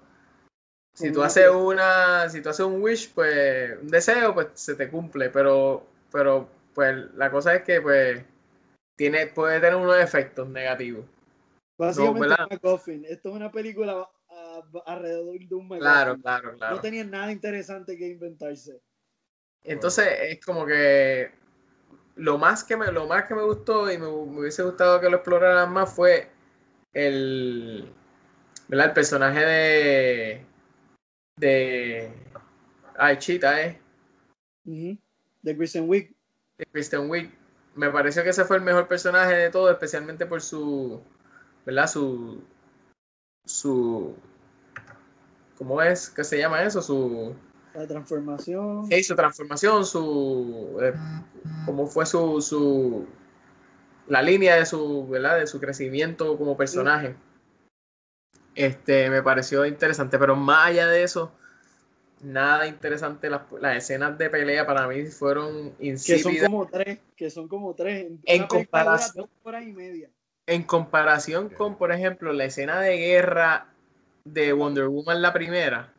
si 0.96 1.12
tú 1.12 1.22
haces 1.22 1.50
una, 1.50 2.28
si 2.30 2.40
tú 2.40 2.48
haces 2.48 2.64
un 2.64 2.80
wish, 2.80 3.12
pues 3.12 3.78
un 3.82 3.88
deseo, 3.88 4.32
pues 4.32 4.48
se 4.54 4.74
te 4.74 4.88
cumple, 4.88 5.28
pero, 5.28 5.86
pero 6.10 6.48
pues 6.74 6.96
la 7.14 7.30
cosa 7.30 7.54
es 7.54 7.62
que 7.64 7.82
pues 7.82 8.24
tiene, 8.96 9.26
puede 9.26 9.60
tener 9.60 9.76
unos 9.76 9.98
efectos 9.98 10.48
negativos. 10.48 11.04
Básicamente. 11.78 12.34
Esto 13.10 13.28
es 13.28 13.34
una 13.34 13.52
película 13.52 14.08
ah, 14.30 14.62
alrededor 14.86 15.38
de 15.38 15.54
un 15.54 15.68
MacGuffin. 15.68 15.80
Claro, 15.80 16.16
claro, 16.18 16.54
claro. 16.56 16.76
No 16.76 16.80
tenía 16.80 17.04
nada 17.04 17.30
interesante 17.30 17.98
que 17.98 18.08
inventarse. 18.08 18.80
Entonces 19.64 20.08
es 20.22 20.40
como 20.42 20.64
que 20.64 21.30
lo 22.14 22.38
más 22.38 22.64
que 22.64 22.74
me, 22.74 22.90
lo 22.90 23.06
más 23.06 23.24
que 23.24 23.34
me 23.34 23.42
gustó 23.42 23.92
y 23.92 23.98
me, 23.98 24.06
me 24.06 24.40
hubiese 24.40 24.62
gustado 24.62 24.98
que 24.98 25.10
lo 25.10 25.16
exploraran 25.16 25.70
más 25.70 25.92
fue 25.92 26.30
el, 26.94 27.92
¿verdad? 28.68 28.86
el 28.86 28.92
personaje 28.94 29.44
de 29.44 30.46
de 31.36 32.10
ay 32.98 33.18
Chita, 33.18 33.62
eh. 33.62 33.80
De 34.64 35.56
Kristen 35.56 35.88
Wiig. 35.88 36.14
de 36.58 36.66
Kristen 36.66 37.10
Wiig. 37.10 37.30
Me 37.74 37.90
pareció 37.90 38.22
que 38.22 38.30
ese 38.30 38.44
fue 38.44 38.56
el 38.56 38.62
mejor 38.62 38.88
personaje 38.88 39.34
de 39.34 39.50
todo, 39.50 39.70
especialmente 39.70 40.24
por 40.24 40.40
su, 40.40 41.02
¿verdad? 41.64 41.86
Su 41.86 42.42
su 43.44 44.14
¿cómo 45.58 45.80
es? 45.82 46.08
¿Qué 46.08 46.24
se 46.24 46.38
llama 46.38 46.62
eso? 46.62 46.80
Su 46.80 47.34
La 47.74 47.86
transformación. 47.86 48.86
Sí, 48.88 49.02
su 49.02 49.14
transformación, 49.14 49.84
su 49.84 50.78
eh, 50.82 50.94
cómo 51.66 51.86
fue 51.86 52.06
su, 52.06 52.40
su 52.40 53.06
la 54.08 54.22
línea 54.22 54.56
de 54.56 54.64
su, 54.66 55.06
¿verdad? 55.08 55.38
de 55.38 55.46
su 55.46 55.60
crecimiento 55.60 56.36
como 56.38 56.56
personaje. 56.56 57.14
Este 58.56 59.10
me 59.10 59.22
pareció 59.22 59.66
interesante, 59.66 60.18
pero 60.18 60.34
más 60.34 60.68
allá 60.68 60.86
de 60.88 61.02
eso, 61.02 61.30
nada 62.22 62.66
interesante. 62.66 63.28
Las, 63.28 63.42
las 63.60 63.76
escenas 63.76 64.16
de 64.16 64.30
pelea 64.30 64.66
para 64.66 64.88
mí 64.88 65.04
fueron 65.06 65.72
Que 65.72 65.76
son 65.76 65.86
insípidas 65.86 66.48
como 66.48 66.66
tres. 66.66 66.98
Que 67.16 67.30
son 67.30 67.48
como 67.48 67.74
tres. 67.74 68.10
En 68.24 68.46
comparación- 68.46 69.28
y 69.62 69.72
media. 69.72 70.10
en 70.46 70.62
comparación 70.62 71.50
con, 71.50 71.76
por 71.76 71.92
ejemplo, 71.92 72.32
la 72.32 72.46
escena 72.46 72.80
de 72.80 72.96
guerra 72.96 73.68
de 74.24 74.52
Wonder 74.52 74.88
Woman 74.88 75.20
la 75.20 75.32
primera. 75.32 75.92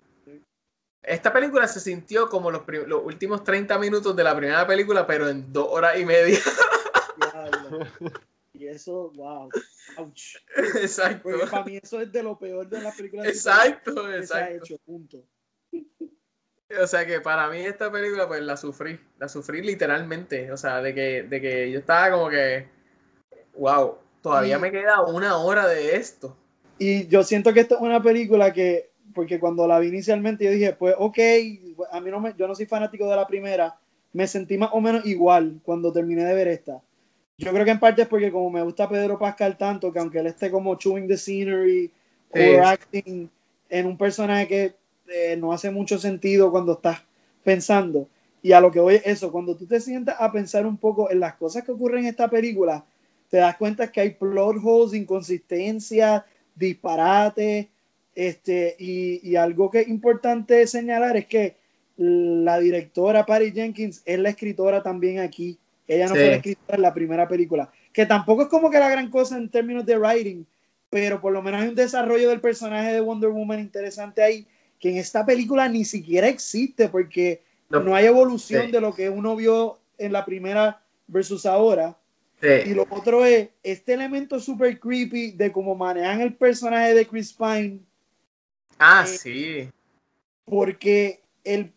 Esta 1.04 1.32
película 1.32 1.68
se 1.68 1.80
sintió 1.80 2.28
como 2.28 2.52
los, 2.52 2.64
los 2.88 3.02
últimos 3.04 3.44
30 3.44 3.78
minutos 3.80 4.16
de 4.16 4.24
la 4.24 4.36
primera 4.36 4.68
película, 4.68 5.08
pero 5.08 5.30
en 5.30 5.54
dos 5.54 5.68
horas 5.70 5.98
y 5.98 6.06
media. 6.06 6.40
y 8.58 8.68
eso, 8.68 9.12
wow. 9.16 9.50
Ouch. 9.98 10.36
Exacto. 10.82 11.30
Porque 11.30 11.48
para 11.48 11.64
mí 11.64 11.80
eso 11.82 12.02
es 12.02 12.12
de 12.12 12.24
lo 12.24 12.38
peor 12.38 12.68
de 12.68 12.82
las 12.82 12.96
películas 12.96 13.28
Exacto, 13.28 13.96
que 13.96 14.02
se 14.02 14.08
ha 14.08 14.18
exacto. 14.18 14.56
hecho, 14.56 14.78
punto. 14.86 15.24
O 16.82 16.86
sea 16.86 17.06
que 17.06 17.22
para 17.22 17.50
mí 17.50 17.60
esta 17.60 17.90
película 17.90 18.28
pues 18.28 18.42
la 18.42 18.58
sufrí, 18.58 19.00
la 19.20 19.30
sufrí 19.30 19.62
literalmente, 19.62 20.52
o 20.52 20.58
sea, 20.58 20.82
de 20.82 20.94
que, 20.94 21.24
de 21.24 21.40
que 21.40 21.72
yo 21.72 21.80
estaba 21.80 22.12
como 22.12 22.30
que, 22.30 22.68
wow, 23.56 23.98
todavía 24.22 24.60
me 24.60 24.72
queda 24.72 25.02
una 25.04 25.38
hora 25.38 25.66
de 25.66 25.96
esto. 25.96 26.36
Y 26.78 27.08
yo 27.08 27.24
siento 27.24 27.54
que 27.54 27.62
esta 27.62 27.76
es 27.76 27.82
una 27.82 28.04
película 28.04 28.52
que, 28.52 28.92
porque 29.16 29.40
cuando 29.40 29.66
la 29.66 29.80
vi 29.80 29.88
inicialmente 29.88 30.44
yo 30.44 30.52
dije, 30.52 30.74
pues 30.74 30.94
ok, 30.98 31.18
a 31.92 32.02
mí 32.02 32.12
no 32.12 32.20
me, 32.20 32.34
yo 32.38 32.48
no 32.48 32.54
soy 32.54 32.66
fanático 32.66 33.10
de 33.10 33.16
la 33.16 33.26
primera, 33.26 33.80
me 34.12 34.28
sentí 34.28 34.58
más 34.58 34.72
o 34.74 34.82
menos 34.82 35.06
igual 35.06 35.62
cuando 35.64 35.94
terminé 35.94 36.26
de 36.26 36.36
ver 36.36 36.50
esta. 36.50 36.82
Yo 37.38 37.52
creo 37.54 37.66
que 37.66 37.72
en 37.72 37.80
parte 37.80 38.02
es 38.02 38.08
porque 38.08 38.32
como 38.32 38.50
me 38.50 38.64
gusta 38.64 38.90
Pedro 38.90 39.20
Pascal 39.20 39.58
tanto, 39.58 39.92
que 39.94 40.00
aunque 40.00 40.20
él 40.20 40.28
esté 40.28 40.50
como 40.50 40.76
chewing 40.76 41.08
the 41.08 41.18
scenery, 41.18 41.92
Sí. 42.34 42.42
overacting 42.42 43.30
en 43.70 43.86
un 43.86 43.98
personaje 43.98 44.48
que 44.48 44.76
eh, 45.08 45.38
no 45.38 45.54
hace 45.54 45.72
mucho 45.72 45.98
sentido 45.98 46.52
cuando 46.52 46.74
estás 46.74 47.00
pensando. 47.44 48.08
Y 48.42 48.52
a 48.52 48.60
lo 48.60 48.70
que 48.72 48.80
voy 48.80 48.96
es 48.96 49.06
eso, 49.06 49.32
cuando 49.32 49.56
tú 49.56 49.66
te 49.66 49.80
sientas 49.80 50.16
a 50.20 50.32
pensar 50.32 50.66
un 50.66 50.78
poco 50.78 51.10
en 51.10 51.20
las 51.22 51.36
cosas 51.36 51.64
que 51.64 51.72
ocurren 51.72 52.00
en 52.04 52.08
esta 52.10 52.30
película, 52.30 52.86
te 53.30 53.38
das 53.38 53.56
cuenta 53.58 53.92
que 53.92 54.02
hay 54.02 54.10
plot 54.12 54.58
holes, 54.64 54.94
inconsistencias, 54.94 56.24
disparates, 56.56 57.68
este, 58.16 58.76
y, 58.80 59.20
y 59.30 59.36
algo 59.36 59.70
que 59.72 59.82
es 59.82 59.88
importante 59.88 60.66
señalar 60.68 61.16
es 61.18 61.28
que 61.28 61.56
la 61.98 62.60
directora 62.60 63.26
Patty 63.26 63.52
Jenkins 63.52 64.02
es 64.06 64.20
la 64.20 64.30
escritora 64.30 64.84
también 64.84 65.20
aquí. 65.20 65.58
Ella 65.88 66.08
no 66.08 66.16
Sí. 66.16 66.22
fue 66.22 66.76
en 66.76 66.82
la 66.82 66.94
primera 66.94 67.28
película, 67.28 67.72
que 67.94 68.06
tampoco 68.06 68.44
es 68.44 68.48
como 68.50 68.70
que 68.70 68.80
la 68.80 68.90
gran 68.90 69.10
cosa 69.10 69.38
en 69.38 69.50
términos 69.50 69.86
de 69.86 69.98
writing, 69.98 70.46
pero 70.90 71.20
por 71.22 71.32
lo 71.34 71.42
menos 71.42 71.62
hay 71.62 71.70
un 71.70 71.76
desarrollo 71.76 72.30
del 72.30 72.42
personaje 72.42 72.94
de 72.94 73.02
Wonder 73.02 73.30
Woman 73.30 73.60
interesante 73.60 74.22
ahí, 74.22 74.46
que 74.80 74.90
en 74.92 74.98
esta 74.98 75.26
película 75.26 75.68
ni 75.70 75.86
siquiera 75.86 76.28
existe, 76.28 76.90
porque 76.90 77.42
No. 77.70 77.80
no, 77.82 77.96
hay 77.96 78.06
evolución 78.06 78.66
Sí. 78.68 78.72
de 78.72 78.82
lo 78.82 78.94
que 78.94 79.10
uno 79.10 79.36
vio 79.36 79.80
en 79.98 80.12
la 80.14 80.24
primera 80.26 80.82
versus 81.08 81.46
ahora. 81.46 81.98
Y 82.42 82.74
lo 82.76 82.86
otro 82.90 83.26
es 83.26 83.50
este 83.64 83.94
elemento 83.94 84.40
super 84.40 84.80
creepy 84.80 85.32
de 85.32 85.52
cómo 85.52 85.74
manejan 85.74 86.22
el 86.22 86.36
personaje 86.36 86.94
de 86.94 87.06
Chris 87.08 87.34
Pine 87.34 87.80
Ah, 88.78 89.06
Eh, 89.08 89.18
sí. 89.18 89.70
Porque 90.46 91.20
el, 91.44 91.74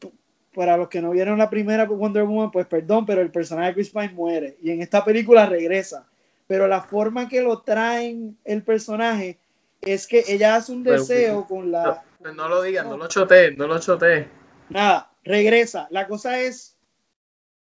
para 0.55 0.77
los 0.77 0.89
que 0.89 1.01
no 1.01 1.11
vieron 1.11 1.39
la 1.39 1.49
primera 1.51 1.85
Wonder 1.85 2.25
Woman, 2.25 2.51
pues 2.51 2.67
perdón, 2.67 3.07
pero 3.07 3.21
el 3.21 3.31
personaje 3.31 3.69
de 3.69 3.75
Chris 3.75 3.91
Pine 3.91 4.11
muere 4.11 4.57
y 4.63 4.71
en 4.71 4.83
esta 4.83 5.05
película 5.05 5.47
regresa. 5.47 6.07
Pero 6.47 6.67
la 6.67 6.81
forma 6.83 7.29
que 7.29 7.41
lo 7.43 7.61
traen 7.61 8.37
el 8.45 8.63
personaje 8.65 9.39
es 9.81 10.07
que 10.09 10.25
ella 10.27 10.57
hace 10.57 10.73
un 10.73 10.83
Pero- 10.83 10.99
deseo 10.99 11.47
con 11.47 11.71
la... 11.71 12.03
No, 12.21 12.35
no 12.35 12.49
lo 12.49 12.63
digas, 12.63 12.85
no 12.85 12.97
lo 12.97 13.07
chotees, 13.07 13.57
no 13.57 13.67
lo 13.67 13.79
chotees. 13.79 14.27
Nada, 14.69 15.11
regresa. 15.25 15.87
La 15.91 16.07
cosa 16.09 16.41
es 16.41 16.77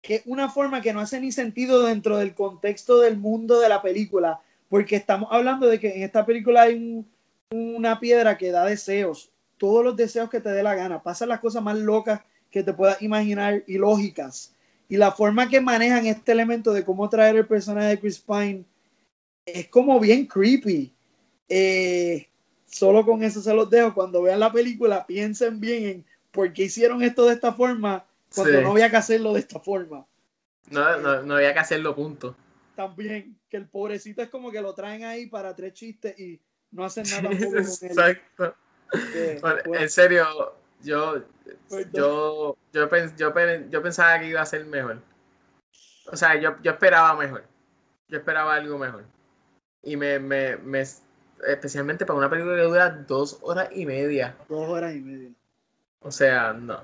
que 0.01 0.23
una 0.25 0.49
forma 0.49 0.81
que 0.81 0.93
no 0.95 1.01
hace 1.01 1.21
ni 1.21 1.31
sentido 1.31 1.85
dentro 1.85 2.17
del 2.17 2.35
contexto 2.35 2.99
del 3.01 3.19
mundo 3.19 3.61
de 3.61 3.69
la 3.69 3.83
película, 3.83 4.41
porque 4.71 4.97
estamos 4.97 5.29
hablando 5.31 5.67
de 5.67 5.79
que 5.79 5.95
en 5.97 6.03
esta 6.03 6.25
película 6.25 6.63
hay 6.63 6.75
un- 6.75 7.07
una 7.53 8.01
piedra 8.01 8.39
que 8.39 8.51
da 8.51 8.65
deseos, 8.65 9.31
todos 9.59 9.85
los 9.85 9.95
deseos 9.97 10.31
que 10.31 10.41
te 10.41 10.49
dé 10.51 10.63
la 10.63 10.75
gana, 10.75 11.03
pasan 11.03 11.29
las 11.29 11.41
cosas 11.41 11.63
más 11.63 11.77
locas 11.77 12.23
que 12.51 12.63
te 12.63 12.73
puedas 12.73 13.01
imaginar 13.03 13.63
y 13.67 13.79
lógicas. 13.79 14.55
Y 14.89 14.97
la 14.97 15.13
forma 15.13 15.49
que 15.49 15.61
manejan 15.61 16.07
este 16.07 16.33
elemento 16.33 16.73
de 16.73 16.85
cómo 16.85 17.09
traer 17.09 17.37
el 17.37 17.47
personaje 17.47 17.89
de 17.89 18.01
Chris 18.01 18.19
Pine 18.19 18.65
es 19.47 19.69
como 19.69 20.01
bien 20.01 20.27
creepy. 20.27 20.93
Eh, 21.49 22.27
solo 22.67 23.05
con 23.05 23.23
eso 23.23 23.41
se 23.41 23.55
los 23.55 23.71
dejo. 23.71 23.95
Cuando 23.95 24.23
vean 24.23 24.41
la 24.41 24.53
película, 24.53 25.07
piensen 25.07 25.61
bien 25.61 25.85
en 25.85 26.05
por 26.33 26.53
qué 26.53 26.65
hicieron 26.65 27.03
esto 27.03 27.27
de 27.27 27.35
esta 27.35 27.53
forma 27.53 28.05
cuando 28.35 28.59
Sí. 28.59 28.65
no 28.65 28.71
había 28.73 28.91
que 28.91 28.97
hacerlo 28.97 29.33
de 29.33 29.41
esta 29.41 29.59
forma. 29.61 30.07
No, 30.71 30.97
no, 30.99 31.23
no 31.23 31.35
había 31.37 31.53
que 31.53 31.59
hacerlo, 31.61 31.95
punto. 31.95 32.37
También, 32.77 33.37
que 33.49 33.57
el 33.57 33.67
pobrecito 33.67 34.23
es 34.23 34.29
como 34.29 34.51
que 34.51 34.61
lo 34.61 34.75
traen 34.75 35.05
ahí 35.05 35.27
para 35.27 35.55
tres 35.55 35.75
chistes 35.75 36.19
y 36.19 36.41
no 36.71 36.85
hacen 36.85 37.05
nada 37.11 37.23
tampoco 37.31 37.51
con 37.51 37.59
él. 37.59 37.67
Exacto. 37.83 38.55
Eh, 39.15 39.39
Bueno, 39.41 39.57
pues, 39.65 39.83
en 39.83 39.89
serio, 39.91 40.27
yo, 40.83 41.23
yo, 41.93 42.57
yo, 42.73 42.89
pens- 42.91 43.17
yo, 43.17 43.33
yo 43.71 43.83
pensaba 43.83 44.19
que 44.19 44.27
iba 44.29 44.41
a 44.41 44.47
ser 44.47 44.65
mejor. 44.67 44.99
O 46.07 46.17
sea, 46.17 46.35
yo, 46.41 46.57
yo 46.63 46.73
esperaba 46.73 47.15
mejor. 47.17 47.45
Yo 48.09 48.19
esperaba 48.19 48.55
algo 48.55 48.79
mejor. 48.79 49.05
Y 49.83 49.97
me, 49.97 50.19
me, 50.19 50.57
me, 50.59 50.81
especialmente 51.47 52.05
para 52.05 52.19
una 52.19 52.31
película 52.31 52.57
que 52.57 52.63
dura 52.63 52.91
dos 52.91 53.39
horas 53.43 53.69
y 53.73 53.87
media. 53.87 54.37
dos 54.49 54.69
horas 54.69 54.95
y 54.95 55.01
media. 55.01 55.31
O 56.01 56.11
sea, 56.11 56.53
no. 56.53 56.83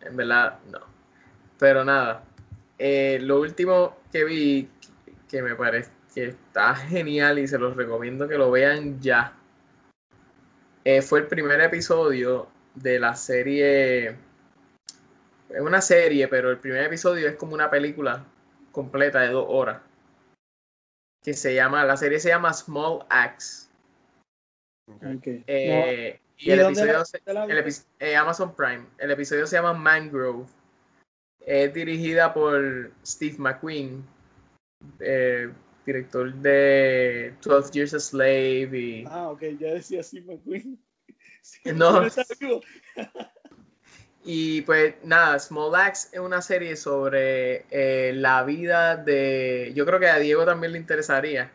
En 0.00 0.16
verdad, 0.16 0.58
no. 0.70 0.80
Pero 1.58 1.84
nada. 1.84 2.24
eh, 2.78 3.18
lo 3.20 3.40
último 3.40 3.96
que 4.12 4.24
vi 4.24 4.68
que 5.28 5.42
me 5.42 5.54
parece 5.54 5.90
que 6.14 6.24
está 6.28 6.74
genial 6.74 7.38
y 7.38 7.46
se 7.48 7.58
los 7.58 7.76
recomiendo 7.76 8.26
que 8.28 8.38
lo 8.38 8.50
vean 8.50 9.00
ya. 9.00 9.34
eh, 10.84 11.02
fue 11.02 11.20
el 11.20 11.26
primer 11.26 11.60
episodio 11.60 12.48
de 12.82 12.98
la 12.98 13.14
serie. 13.16 14.08
Es 15.50 15.60
una 15.60 15.80
serie, 15.80 16.28
pero 16.28 16.50
el 16.50 16.58
primer 16.58 16.84
episodio 16.84 17.28
es 17.28 17.36
como 17.36 17.54
una 17.54 17.70
película 17.70 18.24
completa 18.72 19.20
de 19.20 19.28
dos 19.28 19.46
horas. 19.48 19.80
Que 21.24 21.34
se 21.34 21.54
llama, 21.54 21.84
la 21.84 21.96
serie 21.96 22.20
se 22.20 22.28
llama 22.28 22.52
Small 22.52 23.04
Axe. 23.08 23.68
Ok. 24.88 25.26
Eh, 25.46 26.20
y 26.38 26.48
¿Y 26.48 26.52
el 26.52 26.60
episodio 26.60 27.04
se- 27.04 27.20
el 27.26 27.64
epi- 27.64 27.84
eh, 27.98 28.16
Amazon 28.16 28.54
Prime. 28.54 28.86
El 28.98 29.10
episodio 29.10 29.46
se 29.46 29.56
llama 29.56 29.72
Mangrove. 29.72 30.46
Es 31.40 31.72
dirigida 31.74 32.32
por 32.32 32.90
Steve 33.04 33.36
McQueen, 33.38 34.04
eh, 35.00 35.50
director 35.84 36.32
de 36.34 37.34
12 37.42 37.72
Years 37.72 37.94
a 37.94 38.00
Slave 38.00 38.68
y 38.78 39.04
Ah, 39.08 39.30
ok, 39.30 39.42
ya 39.58 39.72
decía 39.74 40.00
así 40.00 40.20
McQueen. 40.20 40.78
No. 41.74 42.04
está 42.04 42.24
vivo. 42.38 42.60
Y 44.24 44.60
pues 44.62 44.96
nada, 45.04 45.38
Small 45.38 45.74
Axe 45.74 46.08
es 46.12 46.18
una 46.18 46.42
serie 46.42 46.76
sobre 46.76 47.64
eh, 47.70 48.12
la 48.12 48.42
vida 48.42 48.96
de. 48.96 49.72
Yo 49.74 49.86
creo 49.86 49.98
que 49.98 50.08
a 50.08 50.18
Diego 50.18 50.44
también 50.44 50.72
le 50.72 50.78
interesaría. 50.78 51.50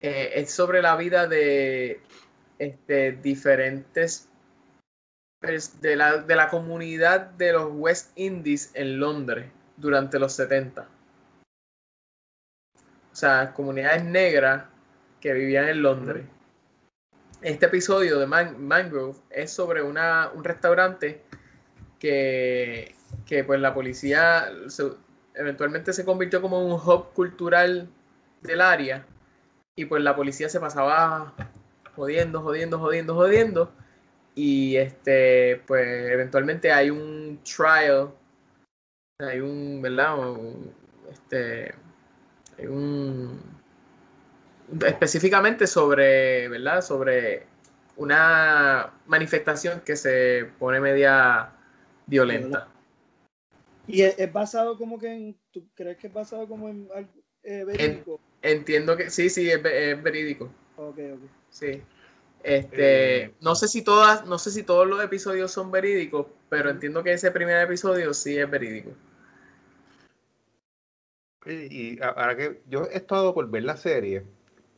Eh, 0.00 0.30
es 0.34 0.52
sobre 0.52 0.80
la 0.82 0.94
vida 0.94 1.26
de 1.26 2.00
este, 2.60 3.12
diferentes. 3.12 4.28
De 5.80 5.96
la, 5.96 6.18
de 6.18 6.36
la 6.36 6.48
comunidad 6.48 7.20
de 7.20 7.52
los 7.52 7.70
West 7.72 8.16
Indies 8.16 8.70
en 8.74 9.00
Londres 9.00 9.50
durante 9.76 10.18
los 10.18 10.34
70. 10.34 10.88
O 13.12 13.16
sea, 13.16 13.52
comunidades 13.52 14.04
negras 14.04 14.64
que 15.20 15.32
vivían 15.32 15.68
en 15.68 15.82
Londres. 15.82 16.24
Este 17.40 17.66
episodio 17.66 18.18
de 18.18 18.26
Man- 18.26 18.66
Mangrove 18.66 19.16
es 19.30 19.52
sobre 19.52 19.82
una, 19.82 20.30
un 20.34 20.42
restaurante 20.42 21.22
que, 22.00 22.94
que 23.26 23.44
pues 23.44 23.60
la 23.60 23.74
policía 23.74 24.50
eventualmente 25.34 25.92
se 25.92 26.04
convirtió 26.04 26.42
como 26.42 26.64
un 26.66 26.72
hub 26.72 27.12
cultural 27.12 27.88
del 28.42 28.60
área 28.60 29.06
y 29.76 29.84
pues 29.84 30.02
la 30.02 30.16
policía 30.16 30.48
se 30.48 30.58
pasaba 30.58 31.32
jodiendo, 31.94 32.42
jodiendo, 32.42 32.78
jodiendo, 32.80 33.14
jodiendo 33.14 33.72
y 34.34 34.76
este 34.76 35.62
pues 35.66 36.10
eventualmente 36.10 36.72
hay 36.72 36.90
un 36.90 37.40
trial 37.44 38.10
hay 39.20 39.40
un 39.40 39.80
verdad 39.80 40.16
este 41.10 41.74
hay 42.58 42.66
un 42.66 43.57
específicamente 44.86 45.66
sobre 45.66 46.48
verdad 46.48 46.82
sobre 46.82 47.46
una 47.96 48.92
manifestación 49.06 49.80
que 49.80 49.96
se 49.96 50.48
pone 50.58 50.80
media 50.80 51.50
violenta. 52.06 52.68
Y 53.86 54.02
es, 54.02 54.18
es 54.18 54.32
basado 54.32 54.76
como 54.76 54.98
que 54.98 55.12
en. 55.12 55.36
¿Tú 55.50 55.66
crees 55.74 55.96
que 55.96 56.08
es 56.08 56.12
basado 56.12 56.46
como 56.46 56.68
en 56.68 56.88
algo 56.94 57.10
eh, 57.42 57.64
verídico? 57.64 58.20
Entiendo 58.42 58.96
que 58.96 59.10
sí, 59.10 59.30
sí, 59.30 59.50
es, 59.50 59.62
ve- 59.62 59.92
es 59.92 60.02
verídico. 60.02 60.44
Ok, 60.76 60.98
ok. 61.14 61.20
Sí. 61.50 61.82
Este, 62.42 63.24
Eh. 63.24 63.34
no 63.40 63.54
sé 63.56 63.66
si 63.66 63.82
todas, 63.82 64.26
no 64.26 64.38
sé 64.38 64.50
si 64.50 64.62
todos 64.62 64.86
los 64.86 65.02
episodios 65.02 65.50
son 65.50 65.70
verídicos, 65.72 66.26
pero 66.48 66.70
entiendo 66.70 67.02
que 67.02 67.12
ese 67.12 67.30
primer 67.32 67.60
episodio 67.62 68.14
sí 68.14 68.38
es 68.38 68.48
verídico. 68.48 68.90
Y, 71.46 71.98
ahora 72.02 72.36
que 72.36 72.60
yo 72.68 72.84
he 72.84 72.96
estado 72.96 73.32
por 73.34 73.50
ver 73.50 73.64
la 73.64 73.76
serie, 73.76 74.24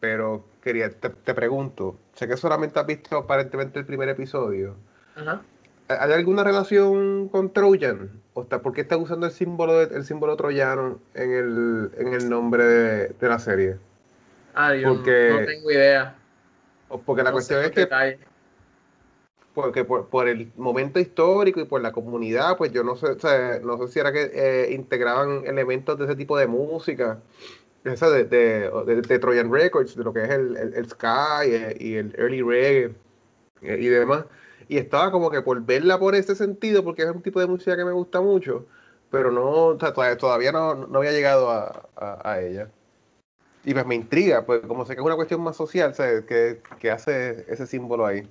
pero 0.01 0.45
quería, 0.63 0.91
te, 0.91 1.11
te 1.11 1.35
pregunto, 1.35 1.97
sé 2.15 2.27
que 2.27 2.37
solamente 2.37 2.81
has 2.81 2.87
visto 2.87 3.17
aparentemente 3.19 3.79
el 3.79 3.85
primer 3.87 4.09
episodio. 4.09 4.75
Ajá. 5.15 5.43
¿Hay 5.89 6.13
alguna 6.13 6.45
relación 6.45 7.29
con 7.29 7.53
Trojan? 7.53 8.11
¿O 8.35 8.43
está, 8.43 8.63
por 8.63 8.73
qué 8.73 8.81
está 8.83 8.97
usando 8.97 9.27
el 9.27 9.33
símbolo, 9.33 9.75
de- 9.87 9.97
el 9.97 10.05
símbolo 10.05 10.37
troyano 10.37 11.01
en 11.15 11.33
el, 11.33 11.91
en 11.99 12.15
el 12.15 12.31
nombre 12.31 12.65
de, 12.65 13.09
de 13.09 13.29
la 13.29 13.39
serie? 13.41 13.77
Ah, 14.55 14.75
yo 14.75 14.89
no- 14.89 14.95
Porque- 14.97 15.37
no, 15.41 15.47
tengo 15.47 15.71
idea. 15.71 16.17
O 16.89 16.99
porque 17.01 17.23
la 17.23 17.31
No 17.31 17.35
cuestión 17.35 17.63
es 17.65 17.71
que 17.73 17.81
detalles. 17.81 18.19
porque 19.55 19.85
por, 19.85 20.07
por 20.09 20.29
el 20.29 20.51
momento 20.57 21.01
histórico 21.01 21.61
y 21.61 21.65
por 21.65 21.81
la 21.83 21.91
comunidad, 21.93 22.57
pues 22.57 22.73
yo 22.73 22.85
no 22.85 22.95
sé, 22.97 23.07
o 23.07 23.19
sea, 23.19 23.59
no 23.63 23.77
sé 23.79 23.89
si 23.93 23.99
era 23.99 24.13
que 24.13 24.31
eh, 24.33 24.73
integraban 24.73 25.45
elementos 25.45 25.99
de 25.99 26.05
ese 26.05 26.15
tipo 26.17 26.39
de 26.39 26.47
música, 26.47 27.19
esa 27.85 28.11
de, 28.11 28.25
de, 28.25 28.71
de- 28.87 29.03
de 29.03 29.19
Trojan 29.19 29.53
Records, 29.53 29.97
de 29.97 30.05
lo 30.05 30.13
que 30.13 30.23
es 30.25 30.31
el, 30.31 30.57
el, 30.57 30.75
el 30.75 30.89
ska 30.89 31.47
y 31.47 31.55
el, 31.55 31.83
y 31.83 31.97
el 31.97 32.15
early 32.19 32.43
reggae 32.43 32.95
eh, 33.63 33.77
y 33.81 33.87
demás. 33.89 34.25
Y 34.69 34.79
estaba 34.79 35.11
como 35.11 35.31
que 35.31 35.43
por 35.43 35.61
verla 35.65 35.99
por 35.99 36.15
ese 36.15 36.35
sentido, 36.35 36.85
porque 36.85 37.03
es 37.03 37.09
un 37.11 37.23
tipo 37.23 37.41
de 37.41 37.47
música 37.47 37.77
que 37.77 37.85
me 37.85 37.93
gusta 37.93 38.21
mucho, 38.21 38.67
pero 39.11 39.31
no, 39.33 39.77
todavía, 40.19 40.53
no, 40.53 40.75
no 40.75 40.99
había 40.99 41.13
llegado 41.13 41.51
a, 41.51 41.89
a- 41.97 42.33
a 42.33 42.41
ella. 42.41 42.69
Y 43.65 43.75
pues 43.75 43.85
me 43.87 43.95
intriga, 43.95 44.47
pues 44.47 44.61
como 44.67 44.87
sé 44.87 44.95
que 44.95 45.01
es 45.01 45.07
una 45.07 45.17
cuestión 45.17 45.43
más 45.43 45.57
social, 45.57 45.95
¿sabes? 45.95 46.25
Que, 46.25 46.61
que 46.79 46.91
hace 46.91 47.45
ese 47.49 47.67
símbolo 47.67 48.07
ahí. 48.07 48.27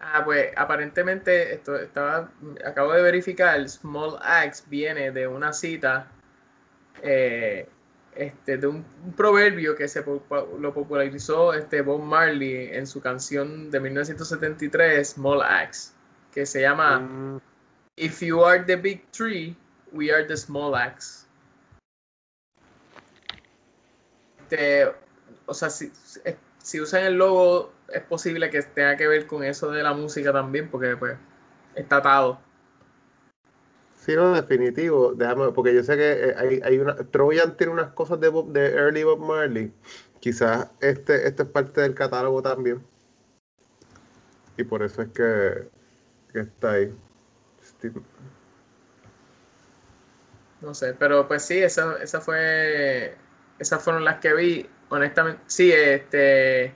Ah, 0.00 0.22
pues 0.24 0.52
aparentemente 0.56 1.54
esto 1.54 1.76
estaba, 1.76 2.28
acabo 2.64 2.92
de 2.92 3.02
verificar, 3.02 3.68
Small 3.68 4.18
Axe 4.20 4.64
viene 4.68 5.10
de 5.12 5.26
una 5.28 5.52
cita, 5.52 6.06
eh, 7.02 7.68
este, 8.14 8.58
de 8.58 8.66
un, 8.66 8.84
un 9.04 9.12
proverbio 9.12 9.74
que 9.74 9.88
se 9.88 10.04
lo 10.04 10.74
popularizó 10.74 11.54
este 11.54 11.80
Bob 11.80 12.02
Marley 12.02 12.68
en 12.72 12.86
su 12.86 13.00
canción 13.00 13.70
de 13.70 13.80
1973, 13.80 15.08
Small 15.08 15.42
Axe, 15.42 15.92
que 16.32 16.44
se 16.44 16.60
llama 16.60 17.00
Mm. 17.00 17.40
If 17.96 18.22
you 18.22 18.42
are 18.42 18.58
the 18.64 18.76
big 18.76 19.10
tree, 19.12 19.54
we 19.92 20.10
are 20.10 20.24
the 20.24 20.36
small 20.36 20.74
axe. 20.74 21.26
Este, 24.40 24.90
o 25.46 25.54
sea, 25.54 25.68
si, 25.68 25.92
si 26.58 26.80
usan 26.80 27.04
el 27.04 27.14
logo, 27.14 27.72
es 27.88 28.02
posible 28.02 28.48
que 28.48 28.62
tenga 28.62 28.96
que 28.96 29.06
ver 29.06 29.26
con 29.26 29.44
eso 29.44 29.70
de 29.70 29.82
la 29.82 29.92
música 29.92 30.32
también, 30.32 30.70
porque 30.70 30.96
pues 30.96 31.18
está 31.74 31.96
atado. 31.96 32.40
Sí, 34.04 34.14
no, 34.16 34.34
definitivo. 34.34 35.14
Déjame, 35.14 35.52
porque 35.52 35.74
yo 35.74 35.82
sé 35.84 35.96
que 35.96 36.12
eh, 36.12 36.34
hay, 36.36 36.60
hay 36.64 36.78
una. 36.78 36.96
Trojan 36.96 37.56
tiene 37.56 37.72
unas 37.72 37.92
cosas 37.92 38.18
de, 38.20 38.28
Bob- 38.30 38.52
de 38.52 38.66
Early 38.74 39.04
Bob 39.04 39.20
Marley. 39.20 39.72
Quizás 40.20 40.70
este, 40.80 41.26
este 41.28 41.42
es 41.44 41.48
parte 41.48 41.80
del 41.82 41.94
catálogo 41.94 42.42
también. 42.42 42.82
y 44.56 44.64
por 44.64 44.82
eso 44.82 45.02
es 45.02 45.08
que, 45.08 45.68
que 46.32 46.40
está 46.40 46.72
ahí. 46.72 46.94
No 50.60 50.74
sé, 50.74 50.94
pero 50.94 51.26
pues 51.26 51.42
sí, 51.44 51.58
esa, 51.58 51.96
esa 52.02 52.20
fue, 52.20 53.16
esas 53.58 53.82
fueron 53.82 54.04
las 54.04 54.20
que 54.20 54.32
vi. 54.34 54.66
Honestamente, 54.90 55.40
sí, 55.46 55.72
este 55.72 56.72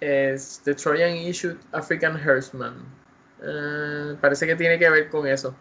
es 0.00 0.60
The 0.64 0.74
Trojan 0.74 1.16
Issued 1.16 1.56
African 1.72 2.16
Herdsman. 2.18 2.74
Eh, 3.42 4.16
parece 4.20 4.46
que 4.46 4.56
tiene 4.56 4.78
que 4.78 4.88
ver 4.90 5.08
con 5.08 5.26
eso. 5.26 5.54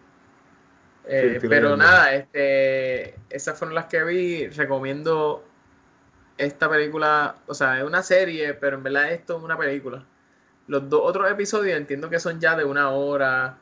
Eh, 1.06 1.40
pero 1.48 1.76
nada, 1.76 2.14
este, 2.16 3.16
esas 3.30 3.58
fueron 3.58 3.76
las 3.76 3.86
que 3.86 4.04
vi. 4.04 4.48
Recomiendo 4.48 5.44
esta 6.38 6.70
película, 6.70 7.36
o 7.48 7.54
sea, 7.54 7.78
es 7.80 7.84
una 7.84 8.04
serie, 8.04 8.54
pero 8.54 8.78
en 8.78 8.84
verdad 8.84 9.12
esto 9.12 9.38
es 9.38 9.44
una 9.44 9.58
película. 9.58 10.06
Los 10.68 10.90
dos 10.90 11.02
otros 11.04 11.30
episodios 11.30 11.78
entiendo 11.78 12.10
que 12.10 12.20
son 12.20 12.40
ya 12.40 12.56
de 12.56 12.64
una 12.64 12.92
hora, 12.92 13.58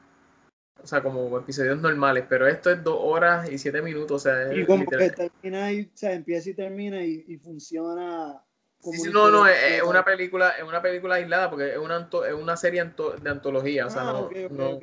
o 0.81 0.87
sea, 0.87 1.01
como 1.01 1.37
episodios 1.37 1.79
normales, 1.79 2.25
pero 2.29 2.47
esto 2.47 2.71
es 2.71 2.83
dos 2.83 2.97
horas 2.99 3.49
y 3.51 3.57
siete 3.57 3.81
minutos, 3.81 4.11
o 4.11 4.29
sea, 4.29 4.53
y 4.53 4.65
como 4.65 4.85
que 4.85 5.09
termina 5.09 5.71
y, 5.71 5.81
o 5.81 5.97
sea, 5.97 6.13
empieza 6.13 6.49
y 6.49 6.53
termina 6.53 7.03
y, 7.03 7.37
funciona 7.37 8.39
como 8.81 9.05
no, 9.13 9.29
no, 9.29 9.47
es, 9.47 9.83
una 9.83 10.03
película, 10.03 10.51
es 10.51 10.63
una 10.63 10.81
película 10.81 11.15
aislada 11.15 11.49
porque 11.49 11.71
es 11.71 11.77
una, 11.77 12.09
es 12.27 12.33
una 12.33 12.57
serie 12.57 12.83
de 12.83 13.29
antología, 13.29 13.85
o 13.85 13.89
sea, 13.89 14.09
ah, 14.09 14.27
no, 14.49 14.79